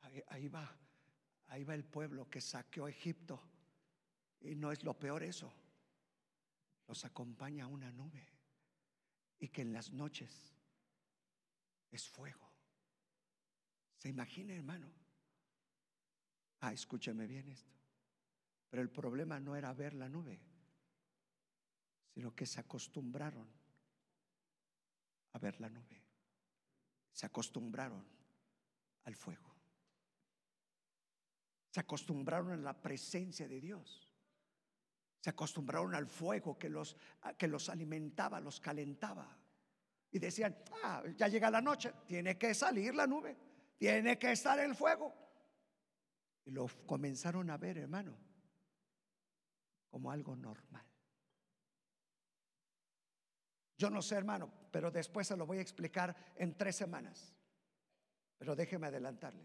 [0.03, 0.79] Ahí, ahí va,
[1.49, 3.43] ahí va el pueblo que saqueó Egipto.
[4.41, 5.53] Y no es lo peor eso.
[6.87, 8.29] Los acompaña una nube.
[9.39, 10.55] Y que en las noches
[11.91, 12.51] es fuego.
[13.97, 14.91] ¿Se imagina, hermano?
[16.61, 17.73] Ah, escúcheme bien esto.
[18.71, 20.41] Pero el problema no era ver la nube,
[22.13, 23.49] sino que se acostumbraron
[25.33, 26.03] a ver la nube.
[27.13, 28.07] Se acostumbraron
[29.05, 29.55] al fuego.
[31.71, 34.06] Se acostumbraron a la presencia de Dios.
[35.27, 36.97] Se acostumbraron al fuego que los,
[37.37, 39.37] que los alimentaba, los calentaba.
[40.13, 43.37] Y decían, ah, ya llega la noche, tiene que salir la nube,
[43.77, 45.13] tiene que estar el fuego.
[46.45, 48.17] Y lo comenzaron a ver, hermano,
[49.91, 50.87] como algo normal.
[53.77, 57.35] Yo no sé, hermano, pero después se lo voy a explicar en tres semanas.
[58.39, 59.45] Pero déjeme adelantarle.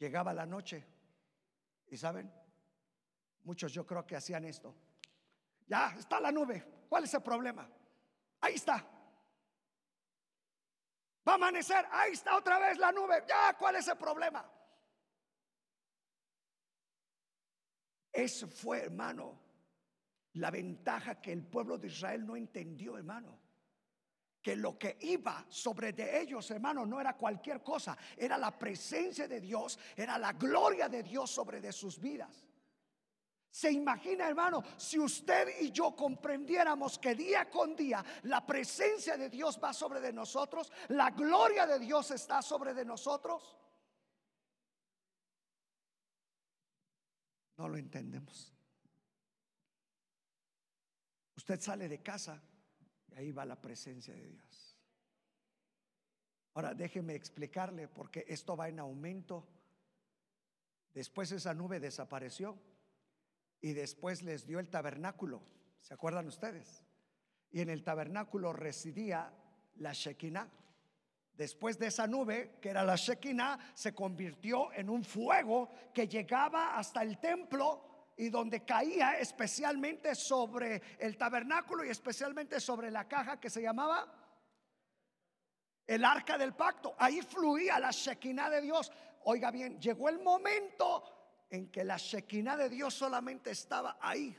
[0.00, 0.84] Llegaba la noche
[1.86, 2.39] y saben,
[3.44, 4.74] muchos yo creo que hacían esto.
[5.66, 7.68] Ya está la nube, ¿cuál es el problema?
[8.40, 8.76] Ahí está.
[11.26, 13.22] Va a amanecer, ahí está otra vez la nube.
[13.28, 14.50] Ya, ¿cuál es el problema?
[18.12, 19.38] Eso fue, hermano,
[20.34, 23.38] la ventaja que el pueblo de Israel no entendió, hermano.
[24.42, 29.28] Que lo que iba sobre de ellos, hermano, no era cualquier cosa, era la presencia
[29.28, 32.46] de Dios, era la gloria de Dios sobre de sus vidas.
[33.50, 39.28] Se imagina, hermano, si usted y yo comprendiéramos que día con día la presencia de
[39.28, 43.56] Dios va sobre de nosotros, la gloria de Dios está sobre de nosotros.
[47.56, 48.54] No lo entendemos.
[51.36, 52.40] Usted sale de casa
[53.08, 54.78] y ahí va la presencia de Dios.
[56.54, 59.48] Ahora déjeme explicarle porque esto va en aumento.
[60.94, 62.56] Después esa nube desapareció
[63.60, 65.42] y después les dio el tabernáculo.
[65.80, 66.84] ¿Se acuerdan ustedes?
[67.50, 69.32] Y en el tabernáculo residía
[69.76, 70.48] la Shekinah.
[71.34, 76.76] Después de esa nube, que era la Shekinah, se convirtió en un fuego que llegaba
[76.76, 83.40] hasta el templo y donde caía especialmente sobre el tabernáculo y especialmente sobre la caja
[83.40, 84.06] que se llamaba
[85.86, 86.94] el arca del pacto.
[86.98, 88.92] Ahí fluía la Shekinah de Dios.
[89.24, 91.19] Oiga bien, llegó el momento
[91.50, 94.36] en que la Shekinah de Dios solamente estaba ahí.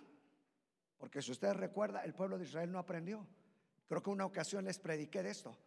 [0.98, 3.28] Porque si usted recuerda, el pueblo de Israel no aprendió.
[3.88, 5.58] Creo que una ocasión les prediqué de esto,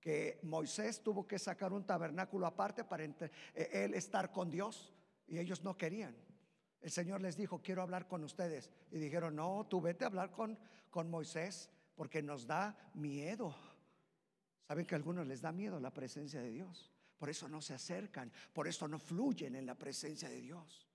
[0.00, 4.94] que Moisés tuvo que sacar un tabernáculo aparte para eh, él estar con Dios
[5.26, 6.16] y ellos no querían.
[6.80, 8.70] El Señor les dijo, quiero hablar con ustedes.
[8.92, 10.56] Y dijeron, no, tú vete a hablar con,
[10.90, 13.54] con Moisés porque nos da miedo.
[14.68, 16.92] ¿Saben que a algunos les da miedo la presencia de Dios?
[17.18, 20.88] Por eso no se acercan, por eso no fluyen en la presencia de Dios.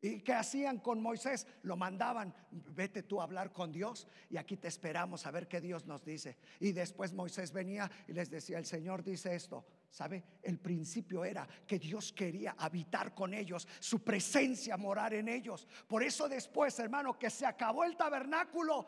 [0.00, 1.46] ¿Y qué hacían con Moisés?
[1.62, 5.60] Lo mandaban, vete tú a hablar con Dios y aquí te esperamos a ver qué
[5.60, 6.36] Dios nos dice.
[6.60, 9.64] Y después Moisés venía y les decía, el Señor dice esto.
[9.88, 10.22] ¿Sabe?
[10.42, 15.66] El principio era que Dios quería habitar con ellos, su presencia morar en ellos.
[15.88, 18.86] Por eso después, hermano, que se acabó el tabernáculo,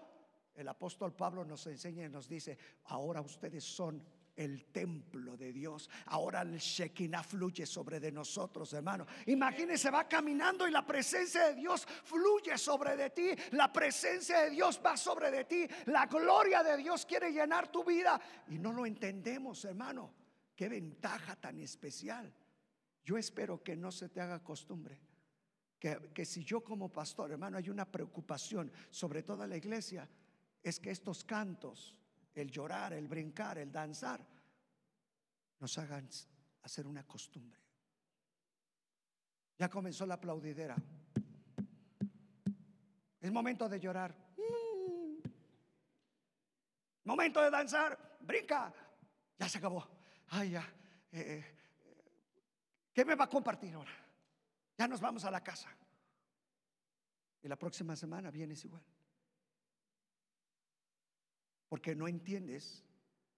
[0.54, 4.04] el apóstol Pablo nos enseña y nos dice, ahora ustedes son
[4.38, 5.90] el templo de Dios.
[6.06, 9.04] Ahora el Shekinah fluye sobre de nosotros, hermano.
[9.26, 13.30] Imagínese, va caminando y la presencia de Dios fluye sobre de ti.
[13.50, 15.66] La presencia de Dios va sobre de ti.
[15.86, 18.20] La gloria de Dios quiere llenar tu vida.
[18.48, 20.14] Y no lo entendemos, hermano.
[20.54, 22.32] Qué ventaja tan especial.
[23.04, 25.00] Yo espero que no se te haga costumbre.
[25.80, 30.08] Que, que si yo como pastor, hermano, hay una preocupación sobre toda la iglesia,
[30.62, 31.97] es que estos cantos
[32.40, 34.20] el llorar, el brincar, el danzar,
[35.58, 36.08] nos hagan
[36.62, 37.58] hacer una costumbre.
[39.58, 40.76] Ya comenzó la aplaudidera.
[43.20, 44.14] Es momento de llorar.
[47.04, 48.18] Momento de danzar.
[48.20, 48.72] Brinca.
[49.38, 49.88] Ya se acabó.
[50.28, 50.62] Ay, ya.
[51.10, 51.44] Eh, eh,
[52.92, 53.92] ¿Qué me va a compartir ahora?
[54.76, 55.68] Ya nos vamos a la casa.
[57.42, 58.84] Y la próxima semana vienes igual
[61.68, 62.84] porque no entiendes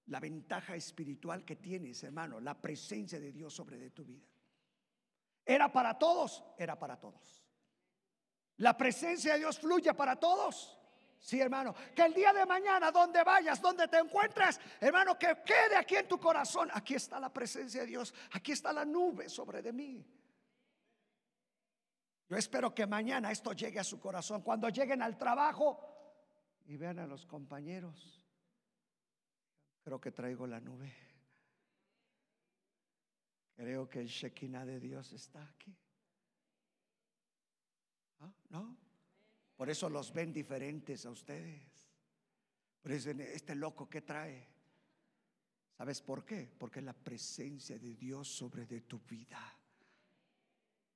[0.07, 4.27] la ventaja espiritual que tienes, hermano, la presencia de Dios sobre de tu vida.
[5.45, 6.45] ¿Era para todos?
[6.59, 7.45] Era para todos.
[8.59, 10.77] La presencia de Dios fluye para todos.
[11.19, 11.75] Sí, hermano.
[11.95, 16.09] Que el día de mañana, donde vayas, donde te encuentres, hermano, que quede aquí en
[16.09, 16.71] tu corazón.
[16.73, 18.15] Aquí está la presencia de Dios.
[18.33, 20.07] Aquí está la nube sobre de mí.
[22.29, 24.43] Yo espero que mañana esto llegue a su corazón.
[24.43, 25.81] Cuando lleguen al trabajo
[26.67, 28.20] y vean a los compañeros
[29.83, 30.93] Creo que traigo la nube.
[33.57, 35.77] Creo que el Shekinah de Dios está aquí.
[38.49, 38.77] ¿No?
[39.57, 41.91] Por eso los ven diferentes a ustedes.
[42.81, 44.49] Por eso este loco que trae.
[45.77, 46.51] ¿Sabes por qué?
[46.59, 49.57] Porque la presencia de Dios sobre de tu vida.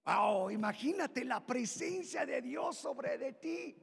[0.04, 3.76] Wow, imagínate la presencia de Dios sobre de ti.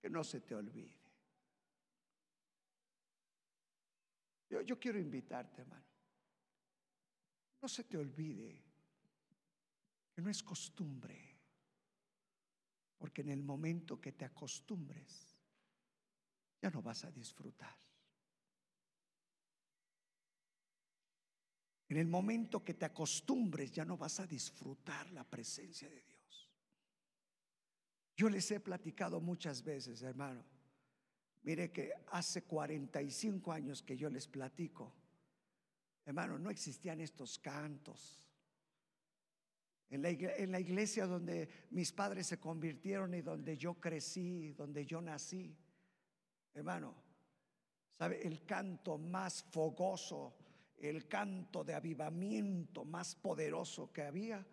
[0.00, 1.03] Que no se te olvide.
[4.62, 5.84] Yo, quiero invitarte, hermano.
[7.60, 8.62] No se te olvide
[10.12, 11.38] que no es costumbre,
[12.98, 15.36] porque en el momento que te acostumbres,
[16.60, 17.76] ya no vas a disfrutar.
[21.88, 26.50] En el momento que te acostumbres, ya no vas a disfrutar la presencia de Dios.
[28.16, 30.53] Yo les he platicado muchas veces, hermano.
[31.44, 34.94] Mire que hace 45 años que yo les platico,
[36.06, 38.24] hermano, no existían estos cantos.
[39.90, 45.54] En la, iglesia, donde mis padres se convirtieron y donde yo crecí, donde yo nací,
[46.54, 46.94] hermano,
[47.98, 48.26] ¿sabe?
[48.26, 50.34] El canto más fogoso,
[50.78, 54.44] el canto de avivamiento más poderoso que había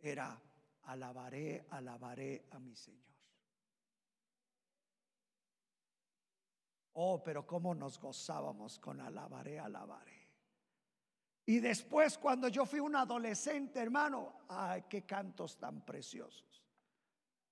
[0.00, 0.42] era
[0.82, 3.11] alabaré, alabaré a mi Señor.
[6.94, 10.28] Oh, pero cómo nos gozábamos con alabaré, alabaré.
[11.46, 16.62] Y después cuando yo fui un adolescente, hermano, ay, qué cantos tan preciosos.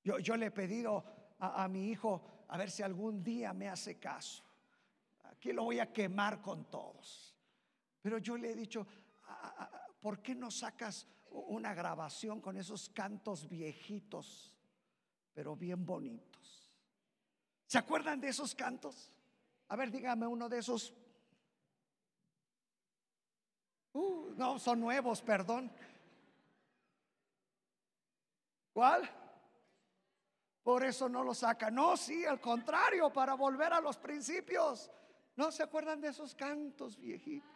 [0.04, 1.04] Yo, yo le he pedido
[1.38, 4.44] a, a mi hijo a ver si algún día me hace caso.
[5.24, 7.34] Aquí lo voy a quemar con todos.
[8.02, 8.86] Pero yo le he dicho,
[10.00, 14.54] ¿por qué no sacas una grabación con esos cantos viejitos,
[15.32, 16.70] pero bien bonitos?
[17.66, 19.12] ¿Se acuerdan de esos cantos?
[19.70, 20.92] A ver, dígame uno de esos.
[23.92, 25.70] Uh, no, son nuevos, perdón.
[28.72, 29.08] ¿Cuál?
[30.64, 31.70] Por eso no lo saca.
[31.70, 34.90] No, sí, al contrario, para volver a los principios.
[35.36, 37.48] ¿No se acuerdan de esos cantos viejitos?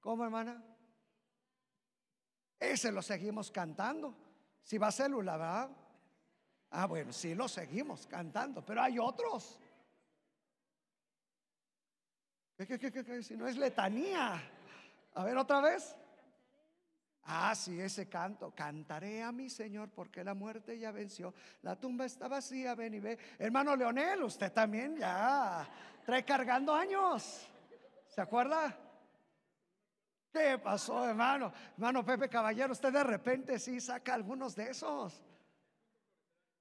[0.00, 0.60] ¿Cómo, hermana?
[2.58, 4.12] Ese lo seguimos cantando.
[4.64, 5.70] Si va a célula, ¿verdad?
[6.70, 9.60] Ah, bueno, sí lo seguimos cantando, pero hay otros.
[13.22, 14.42] Si no es letanía.
[15.14, 15.96] A ver otra vez.
[17.22, 18.52] Ah, sí, ese canto.
[18.52, 21.34] Cantaré a mi Señor porque la muerte ya venció.
[21.62, 23.18] La tumba está vacía, ven y ve.
[23.38, 25.68] Hermano Leonel, usted también ya
[26.04, 27.46] trae cargando años.
[28.08, 28.76] ¿Se acuerda?
[30.32, 31.52] ¿Qué pasó, hermano?
[31.74, 35.22] Hermano Pepe Caballero, usted de repente sí saca algunos de esos.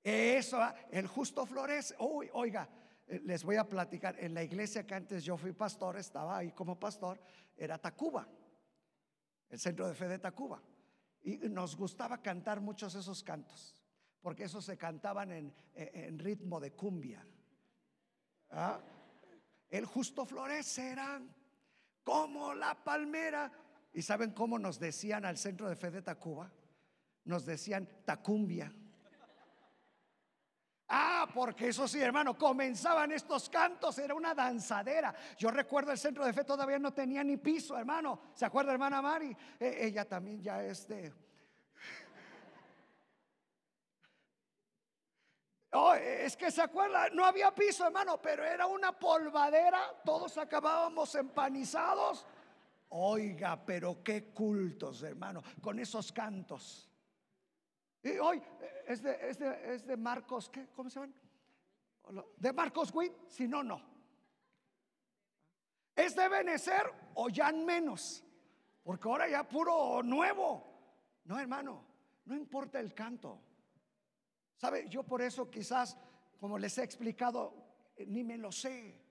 [0.04, 1.96] Eso, ah, el justo florece.
[2.00, 2.68] Uy, oiga,
[3.08, 6.80] les voy a platicar, en la iglesia que antes yo fui pastor, estaba ahí como
[6.80, 7.20] pastor,
[7.56, 8.28] era Tacuba,
[9.50, 10.62] el centro de fe de Tacuba.
[11.22, 13.76] Y nos gustaba cantar muchos esos cantos,
[14.22, 17.26] porque esos se cantaban en, en ritmo de cumbia.
[18.50, 18.80] ¿Ah?
[19.70, 21.22] El justo florecerá
[22.04, 23.52] como la palmera.
[23.94, 26.52] ¿Y saben cómo nos decían al centro de fe de Tacuba?
[27.26, 28.74] Nos decían tacumbia.
[30.90, 35.14] Ah, porque eso sí, hermano, comenzaban estos cantos, era una danzadera.
[35.38, 38.22] Yo recuerdo el centro de fe todavía no tenía ni piso, hermano.
[38.34, 39.36] ¿Se acuerda, hermana Mari?
[39.60, 41.14] E, ella también ya este.
[45.74, 51.14] Oh, es que se acuerda, no había piso, hermano, pero era una polvadera, todos acabábamos
[51.16, 52.26] empanizados.
[52.90, 56.87] Oiga, pero qué cultos, hermano, con esos cantos.
[58.22, 58.42] Hoy
[58.86, 60.68] es de, de, Marcos, ¿qué?
[60.76, 61.14] ¿Cómo se llaman?
[62.38, 63.14] ¿De Marcos Witt?
[63.28, 63.82] Si no, no.
[65.96, 68.24] Es de Benecer o ya menos,
[68.84, 70.64] porque ahora ya puro nuevo.
[71.26, 71.84] No, hermano,
[72.26, 73.42] no importa el canto.
[74.56, 74.88] ¿Sabe?
[74.88, 75.98] Yo por eso quizás,
[76.40, 79.04] como les he explicado, eh, ni me lo sé.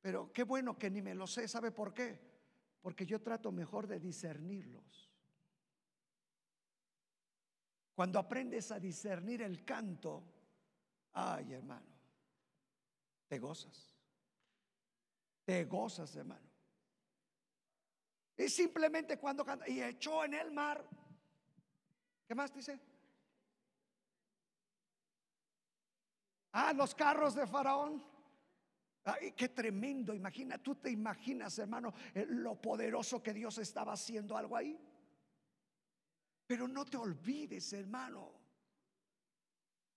[0.00, 1.46] Pero qué bueno que ni me lo sé.
[1.46, 2.18] ¿Sabe por qué?
[2.80, 5.07] Porque yo trato mejor de discernirlos.
[7.98, 10.22] Cuando aprendes a discernir el canto,
[11.14, 11.98] ay hermano,
[13.26, 13.92] te gozas.
[15.44, 16.48] Te gozas, hermano.
[18.36, 20.88] Y simplemente cuando canta, y echó en el mar.
[22.28, 22.78] ¿Qué más dice?
[26.52, 28.00] Ah, los carros de Faraón.
[29.02, 34.36] Ay, qué tremendo, imagina, tú te imaginas, hermano, eh, lo poderoso que Dios estaba haciendo
[34.36, 34.87] algo ahí.
[36.48, 38.32] Pero no te olvides, hermano.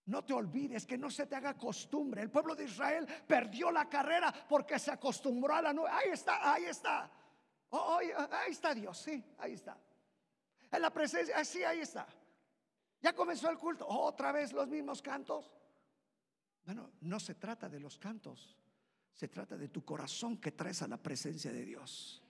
[0.07, 2.21] No te olvides que no se te haga costumbre.
[2.21, 5.87] El pueblo de Israel perdió la carrera porque se acostumbró a la nube.
[5.89, 7.09] Ahí está, ahí está.
[7.69, 9.79] Oh, ahí está Dios, sí, ahí está.
[10.69, 12.05] En la presencia, ah, sí, ahí está.
[12.99, 13.87] Ya comenzó el culto.
[13.87, 15.49] Otra vez los mismos cantos.
[16.65, 18.57] Bueno, no se trata de los cantos.
[19.13, 22.20] Se trata de tu corazón que traes a la presencia de Dios.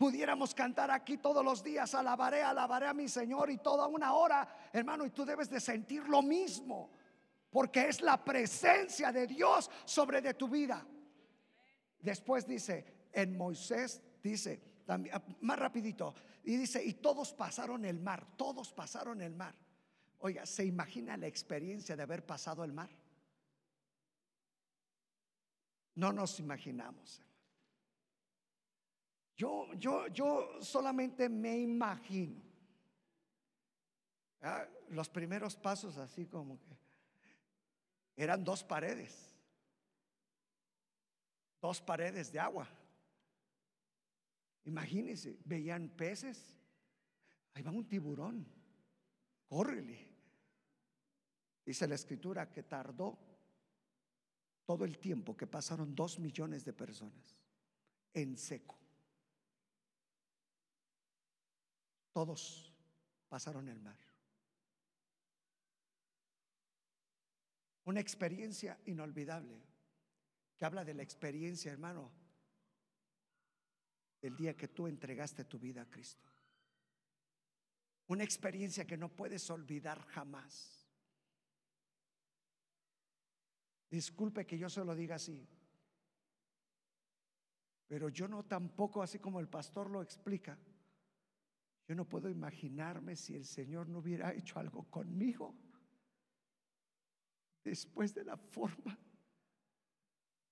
[0.00, 4.48] Pudiéramos cantar aquí todos los días, alabaré, alabaré a mi Señor y toda una hora,
[4.72, 6.90] hermano, y tú debes de sentir lo mismo,
[7.50, 10.86] porque es la presencia de Dios sobre de tu vida.
[11.98, 18.00] Después dice, en Moisés dice, también, ah, más rapidito, y dice, y todos pasaron el
[18.00, 19.54] mar, todos pasaron el mar.
[20.20, 22.88] Oiga, ¿se imagina la experiencia de haber pasado el mar?
[25.94, 27.22] No nos imaginamos.
[29.40, 32.42] Yo, yo, yo solamente me imagino.
[34.90, 36.76] Los primeros pasos así como que
[38.16, 39.32] eran dos paredes.
[41.58, 42.68] Dos paredes de agua.
[44.64, 46.54] Imagínense, veían peces.
[47.54, 48.46] Ahí va un tiburón.
[49.48, 50.06] Córrele.
[51.64, 53.18] Dice la escritura que tardó
[54.66, 57.38] todo el tiempo que pasaron dos millones de personas
[58.12, 58.80] en seco.
[62.20, 62.70] Todos
[63.30, 63.96] pasaron el mar.
[67.84, 69.58] Una experiencia inolvidable
[70.54, 72.12] que habla de la experiencia, hermano,
[74.20, 76.28] del día que tú entregaste tu vida a Cristo.
[78.08, 80.86] Una experiencia que no puedes olvidar jamás.
[83.88, 85.48] Disculpe que yo se lo diga así,
[87.88, 90.58] pero yo no tampoco, así como el pastor lo explica,
[91.90, 95.56] yo no puedo imaginarme si el Señor no hubiera hecho algo conmigo
[97.64, 98.96] después de la forma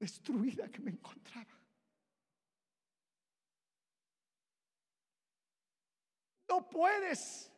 [0.01, 1.57] destruida que me encontraba.
[6.49, 7.53] No puedes,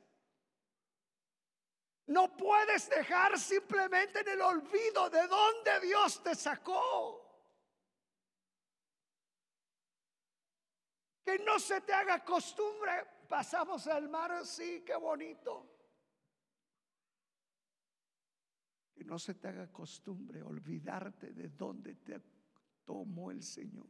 [2.09, 7.27] no puedes dejar simplemente en el olvido de dónde Dios te sacó.
[11.25, 15.65] Que no se te haga costumbre Pasamos al mar, sí, qué bonito.
[18.93, 22.21] Que no se te haga costumbre olvidarte de dónde te
[22.85, 23.87] tomó el Señor.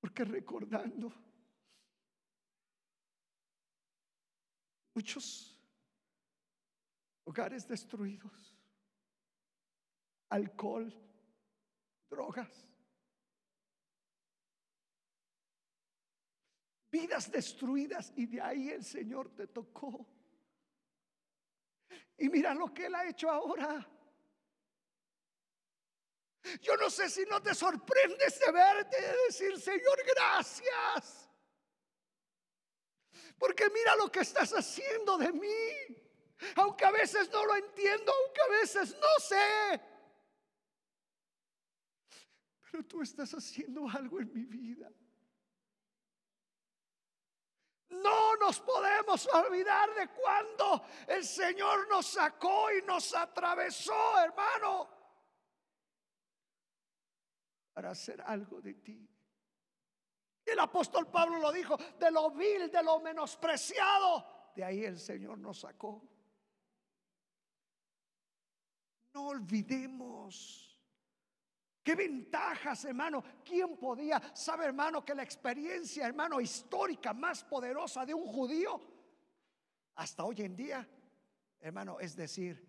[0.00, 1.12] Porque recordando
[4.94, 5.54] muchos
[7.24, 8.56] hogares destruidos,
[10.30, 10.90] alcohol,
[12.08, 12.66] drogas,
[16.96, 20.06] vidas destruidas y de ahí el Señor te tocó.
[22.16, 23.86] Y mira lo que Él ha hecho ahora.
[26.62, 31.28] Yo no sé si no te sorprendes de verte de decir, Señor, gracias.
[33.38, 35.68] Porque mira lo que estás haciendo de mí.
[36.56, 39.80] Aunque a veces no lo entiendo, aunque a veces no sé.
[42.70, 44.90] Pero tú estás haciendo algo en mi vida.
[48.02, 54.88] No nos podemos olvidar de cuando el Señor nos sacó y nos atravesó, hermano,
[57.72, 59.08] para hacer algo de ti.
[60.44, 64.52] El apóstol Pablo lo dijo, de lo vil, de lo menospreciado.
[64.54, 66.02] De ahí el Señor nos sacó.
[69.12, 70.65] No olvidemos
[71.86, 73.22] Qué ventajas, hermano.
[73.44, 74.20] ¿Quién podía?
[74.34, 78.80] ¿Sabe, hermano, que la experiencia, hermano, histórica más poderosa de un judío
[79.94, 80.88] hasta hoy en día,
[81.60, 82.60] hermano, es decir,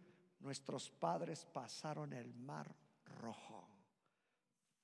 [0.41, 2.75] nuestros padres pasaron el mar
[3.19, 3.67] rojo.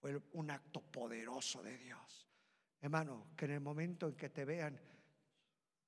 [0.02, 2.28] Fue un acto poderoso de Dios.
[2.82, 4.82] Hermano, que en el momento en que te vean,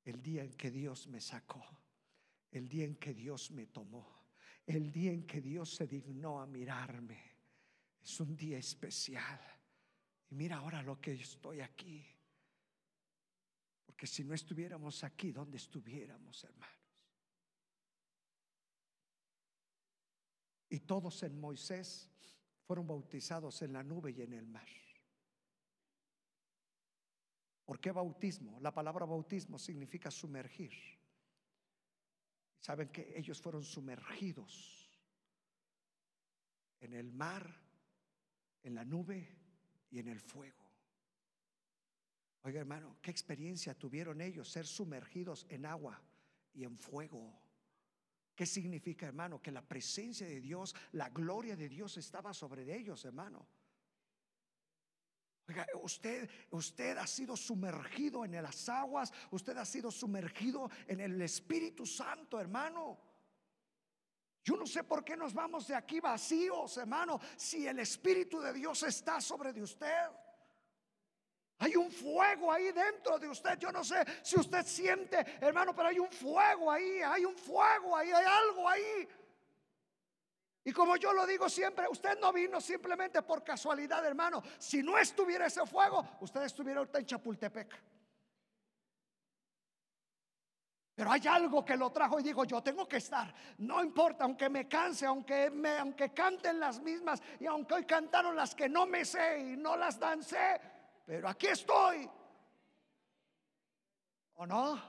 [0.04, 1.66] el día en que Dios me sacó,
[2.52, 4.28] el día en que Dios me tomó,
[4.68, 7.35] el día en que Dios se dignó a mirarme
[8.06, 9.42] es un día especial.
[10.30, 12.06] Y mira ahora lo que estoy aquí.
[13.84, 16.76] Porque si no estuviéramos aquí, ¿dónde estuviéramos, hermanos?
[20.70, 22.12] Y todos en Moisés
[22.64, 24.68] fueron bautizados en la nube y en el mar.
[27.64, 28.60] ¿Por qué bautismo?
[28.60, 30.74] La palabra bautismo significa sumergir.
[32.60, 34.92] Saben que ellos fueron sumergidos
[36.80, 37.65] en el mar
[38.66, 39.28] en la nube
[39.92, 40.66] y en el fuego.
[42.42, 46.02] Oiga hermano, ¿qué experiencia tuvieron ellos ser sumergidos en agua
[46.54, 47.40] y en fuego?
[48.36, 49.42] ¿Qué significa hermano?
[49.42, 53.48] Que la presencia de Dios, la gloria de Dios estaba sobre ellos hermano.
[55.48, 61.22] Oiga, usted, usted ha sido sumergido en las aguas, usted ha sido sumergido en el
[61.22, 63.00] Espíritu Santo, hermano.
[64.46, 68.54] Yo no sé por qué nos vamos de aquí vacíos, hermano, si el Espíritu de
[68.54, 70.08] Dios está sobre de usted.
[71.58, 73.58] Hay un fuego ahí dentro de usted.
[73.58, 77.98] Yo no sé si usted siente, hermano, pero hay un fuego ahí, hay un fuego
[77.98, 79.10] ahí, hay algo ahí.
[80.64, 84.44] Y como yo lo digo siempre, usted no vino simplemente por casualidad, hermano.
[84.60, 87.95] Si no estuviera ese fuego, usted estuviera ahorita en Chapultepec.
[90.96, 93.34] Pero hay algo que lo trajo y digo, yo tengo que estar.
[93.58, 98.56] No importa, aunque me canse, aunque, aunque canten las mismas y aunque hoy cantaron las
[98.56, 100.62] que no me sé y no las dancé,
[101.06, 102.10] pero aquí estoy.
[104.36, 104.82] ¿O no?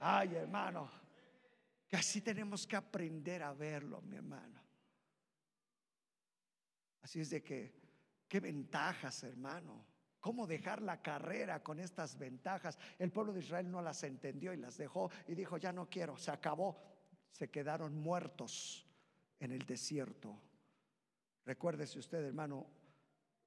[0.00, 0.90] Ay, hermano,
[1.88, 4.60] que así tenemos que aprender a verlo, mi hermano.
[7.02, 7.72] Así es de que,
[8.26, 9.86] qué ventajas, hermano.
[10.24, 12.78] ¿Cómo dejar la carrera con estas ventajas?
[12.98, 16.16] El pueblo de Israel no las entendió y las dejó y dijo, ya no quiero,
[16.16, 16.82] se acabó.
[17.30, 18.86] Se quedaron muertos
[19.38, 20.40] en el desierto.
[21.44, 22.66] Recuérdese usted, hermano,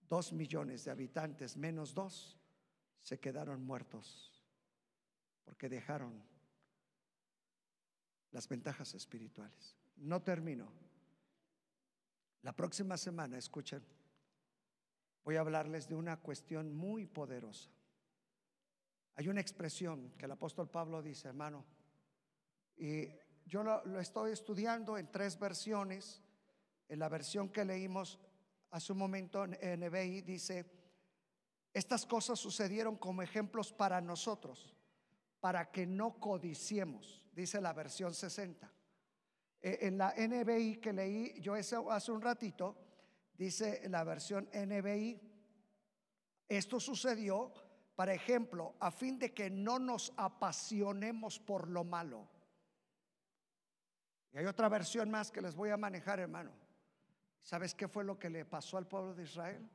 [0.08, 2.40] dos millones de habitantes menos dos
[3.02, 4.40] se quedaron muertos
[5.46, 6.24] porque dejaron
[8.30, 9.76] las ventajas espirituales.
[9.96, 10.72] No termino.
[12.44, 13.84] La próxima semana, escuchen,
[15.28, 17.70] voy a hablarles de una cuestión muy poderosa.
[19.16, 21.66] Hay una expresión que el apóstol Pablo dice, hermano,
[22.78, 23.10] y
[23.46, 26.24] yo lo, estoy estudiando en tres versiones.
[26.88, 28.22] En la versión que leímos
[28.72, 30.66] hace un momento en NBI dice,
[31.74, 34.78] estas cosas sucedieron como ejemplos para nosotros,
[35.42, 38.72] para que no codiciemos, dice la versión 60.
[39.60, 42.87] E, en la NBI que leí yo hace un ratito,
[43.38, 45.22] dice la versión NBI,
[46.50, 47.54] esto sucedió,
[47.96, 52.28] por ejemplo, a fin de que no nos apasionemos por lo malo.
[54.32, 56.52] Y hay otra versión más que les voy a manejar, hermano.
[57.42, 59.70] ¿Sabes qué fue lo que le pasó al pueblo de Israel?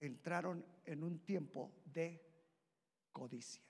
[0.00, 2.24] Entraron en un tiempo de
[3.12, 3.62] codicia.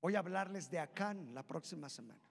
[0.00, 2.29] Voy a hablarles de Acán la próxima semana.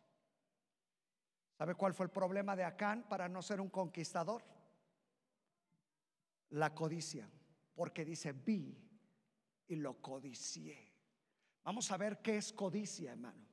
[1.59, 4.41] ¿Sabe cuál fue el problema de Acán para no ser un conquistador?
[6.51, 7.29] La codicia,
[7.75, 8.81] porque dice vi
[9.67, 10.95] y lo codicié.
[11.65, 13.45] Vamos a ver qué es codicia, hermano.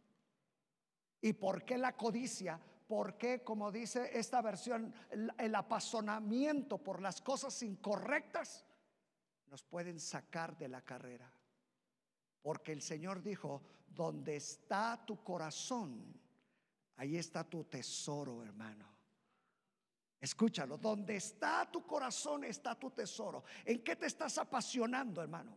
[1.21, 2.61] ¿Y por qué la codicia?
[2.87, 8.65] Porque, como dice esta versión, el apasionamiento por las cosas incorrectas
[9.49, 11.29] nos pueden sacar de la carrera.
[12.41, 16.25] Porque el Señor dijo, donde está tu corazón,
[16.97, 18.97] Ahí está tu tesoro, hermano.
[20.19, 23.45] Escúchalo, donde está tu corazón está tu tesoro.
[23.65, 25.57] ¿En qué te estás apasionando, hermano?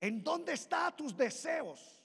[0.00, 2.02] ¿En dónde están tus deseos?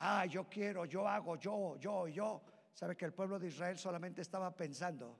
[0.00, 2.42] Ah, yo quiero, yo hago, yo, yo, yo.
[2.72, 5.18] ¿Sabe que el pueblo de Israel solamente estaba pensando,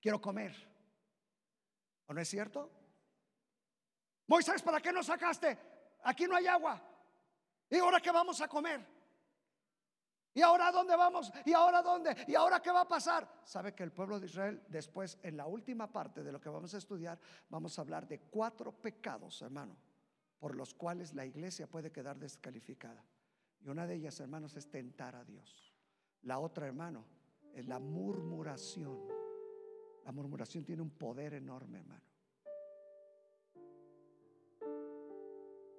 [0.00, 0.54] quiero comer?
[2.06, 2.70] ¿O no es cierto?
[4.28, 5.58] Moisés, ¿para qué nos sacaste?
[6.04, 6.80] Aquí no hay agua.
[7.68, 8.95] ¿Y ahora qué vamos a comer?
[10.36, 11.32] ¿Y ahora dónde vamos?
[11.46, 12.14] ¿Y ahora dónde?
[12.28, 13.26] ¿Y ahora qué va a pasar?
[13.42, 16.74] Sabe que el pueblo de Israel, después, en la última parte de lo que vamos
[16.74, 17.18] a estudiar,
[17.48, 19.74] vamos a hablar de cuatro pecados, hermano,
[20.38, 23.02] por los cuales la iglesia puede quedar descalificada.
[23.64, 25.74] Y una de ellas, hermanos, es tentar a Dios.
[26.24, 27.06] La otra, hermano,
[27.54, 29.08] es la murmuración.
[30.04, 32.04] La murmuración tiene un poder enorme, hermano.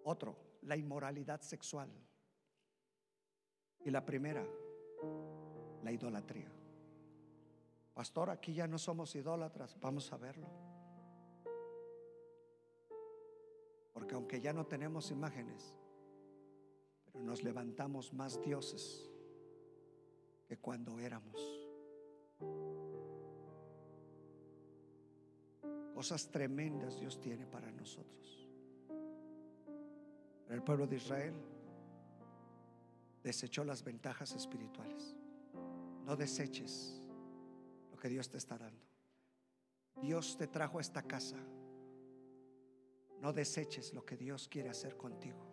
[0.05, 1.91] Otro, la inmoralidad sexual.
[3.87, 4.45] Y la primera,
[5.81, 6.51] la idolatría.
[7.93, 10.45] Pastor, aquí ya no somos idólatras, vamos a verlo.
[13.93, 15.73] Porque aunque ya no tenemos imágenes,
[17.05, 19.09] pero nos levantamos más dioses
[20.49, 21.39] que cuando éramos.
[25.93, 28.49] Cosas tremendas Dios tiene para nosotros.
[30.49, 31.56] el pueblo de Israel
[33.23, 35.15] desechó las ventajas espirituales.
[36.05, 37.01] No deseches
[37.91, 38.85] lo que Dios te está dando.
[40.01, 41.37] Dios te trajo a esta casa.
[43.21, 45.45] No deseches lo que Dios quiere hacer contigo.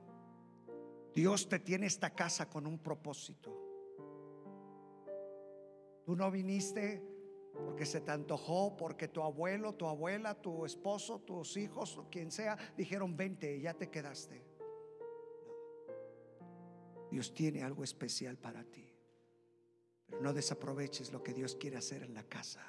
[1.15, 3.53] Dios te tiene esta casa con un propósito.
[6.05, 7.03] Tú no viniste
[7.53, 12.59] porque se te antojó, porque tu abuelo, tu abuela, tu esposo, tus hijos, quien sea,
[12.77, 14.54] dijeron vente y ya te quedaste.
[17.15, 18.93] Dios tiene algo especial para ti.
[20.05, 22.61] Pero no desaproveches lo que Dios quiere hacer en la casa.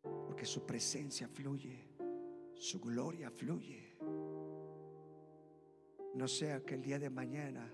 [0.00, 1.88] Porque su presencia fluye,
[2.54, 3.96] su gloria fluye.
[6.14, 7.68] No sea que el día de mañana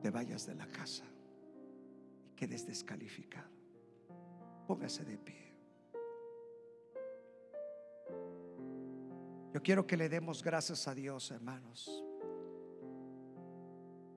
[0.00, 1.04] te vayas de la casa
[2.24, 3.52] y quedes descalificado.
[4.66, 5.54] Póngase de pie.
[9.52, 12.02] Yo quiero que le demos gracias a Dios, hermanos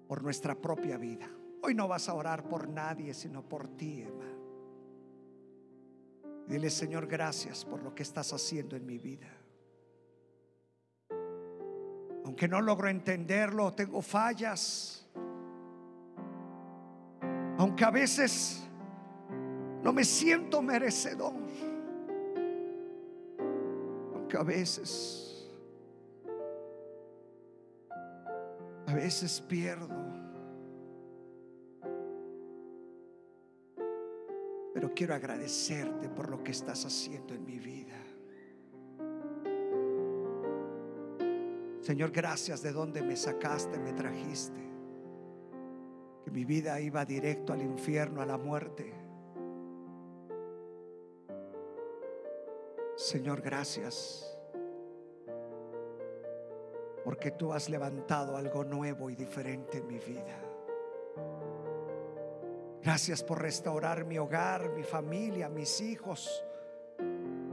[0.08, 1.28] por nuestra propia vida.
[1.62, 4.36] Hoy no vas a orar por nadie, sino por ti, hermano.
[6.47, 9.28] Dile, Señor, gracias por lo que estás haciendo en mi vida.
[12.24, 15.08] Aunque no logro entenderlo, tengo fallas.
[17.58, 18.64] Aunque a veces
[19.84, 21.34] no me siento merecedor.
[24.14, 25.25] Aunque a veces
[28.88, 29.90] A veces pierdo.
[34.74, 37.96] Pero quiero agradecerte por lo que estás haciendo en mi vida.
[41.82, 44.60] Señor, gracias de donde me sacaste, me trajiste.
[46.24, 48.94] Que mi vida iba directo al infierno, a la muerte.
[52.96, 54.35] Señor, gracias
[57.06, 60.41] porque tú has levantado algo nuevo y diferente en mi vida.
[62.82, 66.43] Gracias por restaurar mi hogar, mi familia, mis hijos.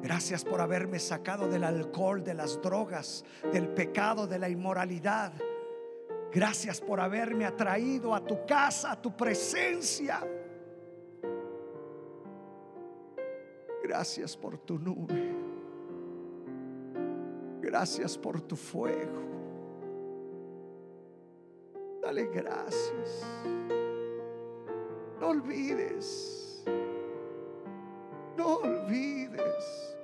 [0.00, 5.34] Gracias por haberme sacado del alcohol, de las drogas, del pecado, de la inmoralidad.
[6.32, 10.26] Gracias por haberme atraído a tu casa, a tu presencia.
[13.82, 15.30] Gracias por tu nube.
[17.60, 19.31] Gracias por tu fuego.
[22.02, 23.24] Dale gracias.
[25.20, 26.64] No olvides.
[28.36, 29.96] No olvides.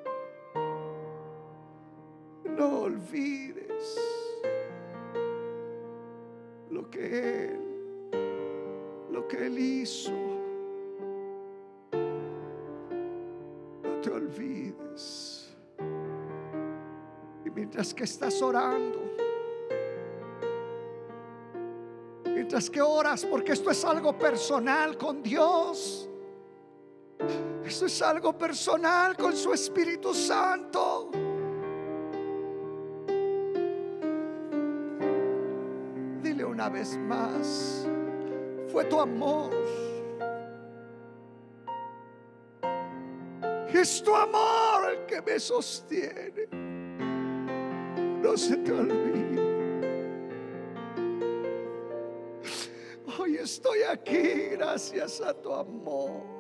[2.45, 3.99] No olvides
[6.71, 7.61] lo que Él,
[9.11, 10.13] lo que Él hizo.
[13.83, 15.57] No te olvides.
[17.45, 19.08] Y mientras que estás orando,
[22.67, 26.09] que oras, porque esto es algo personal con Dios.
[27.65, 31.11] Esto es algo personal con su Espíritu Santo.
[36.23, 37.87] Dile una vez más,
[38.73, 39.53] fue tu amor.
[43.79, 46.49] Es tu amor el que me sostiene.
[48.21, 49.38] No se te olvide.
[53.49, 56.38] Estoy aquí gracias a tu amor.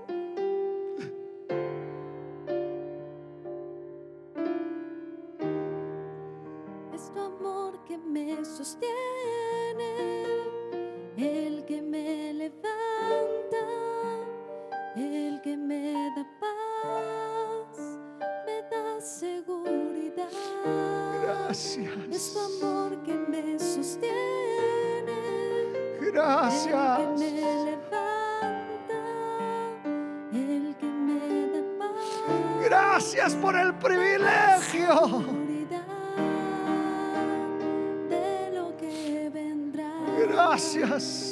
[40.28, 41.27] graças.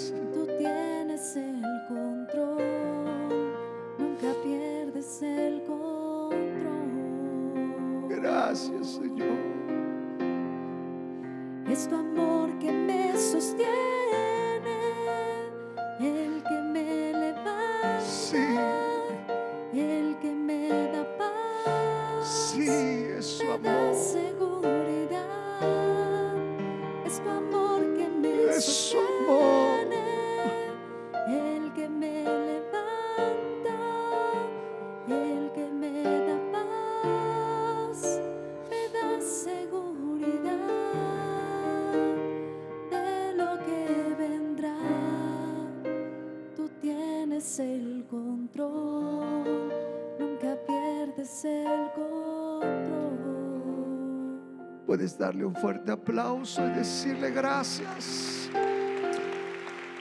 [55.14, 58.50] darle un fuerte aplauso y decirle gracias.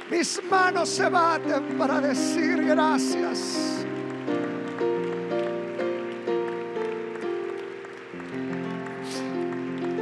[0.09, 3.85] Mis manos se baten para decir gracias.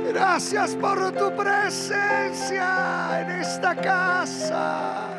[0.08, 5.10] Gracias por tu presencia en esta casa.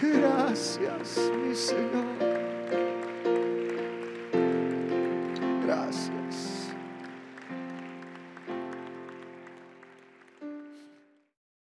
[0.00, 2.03] Gracias, mi Señor.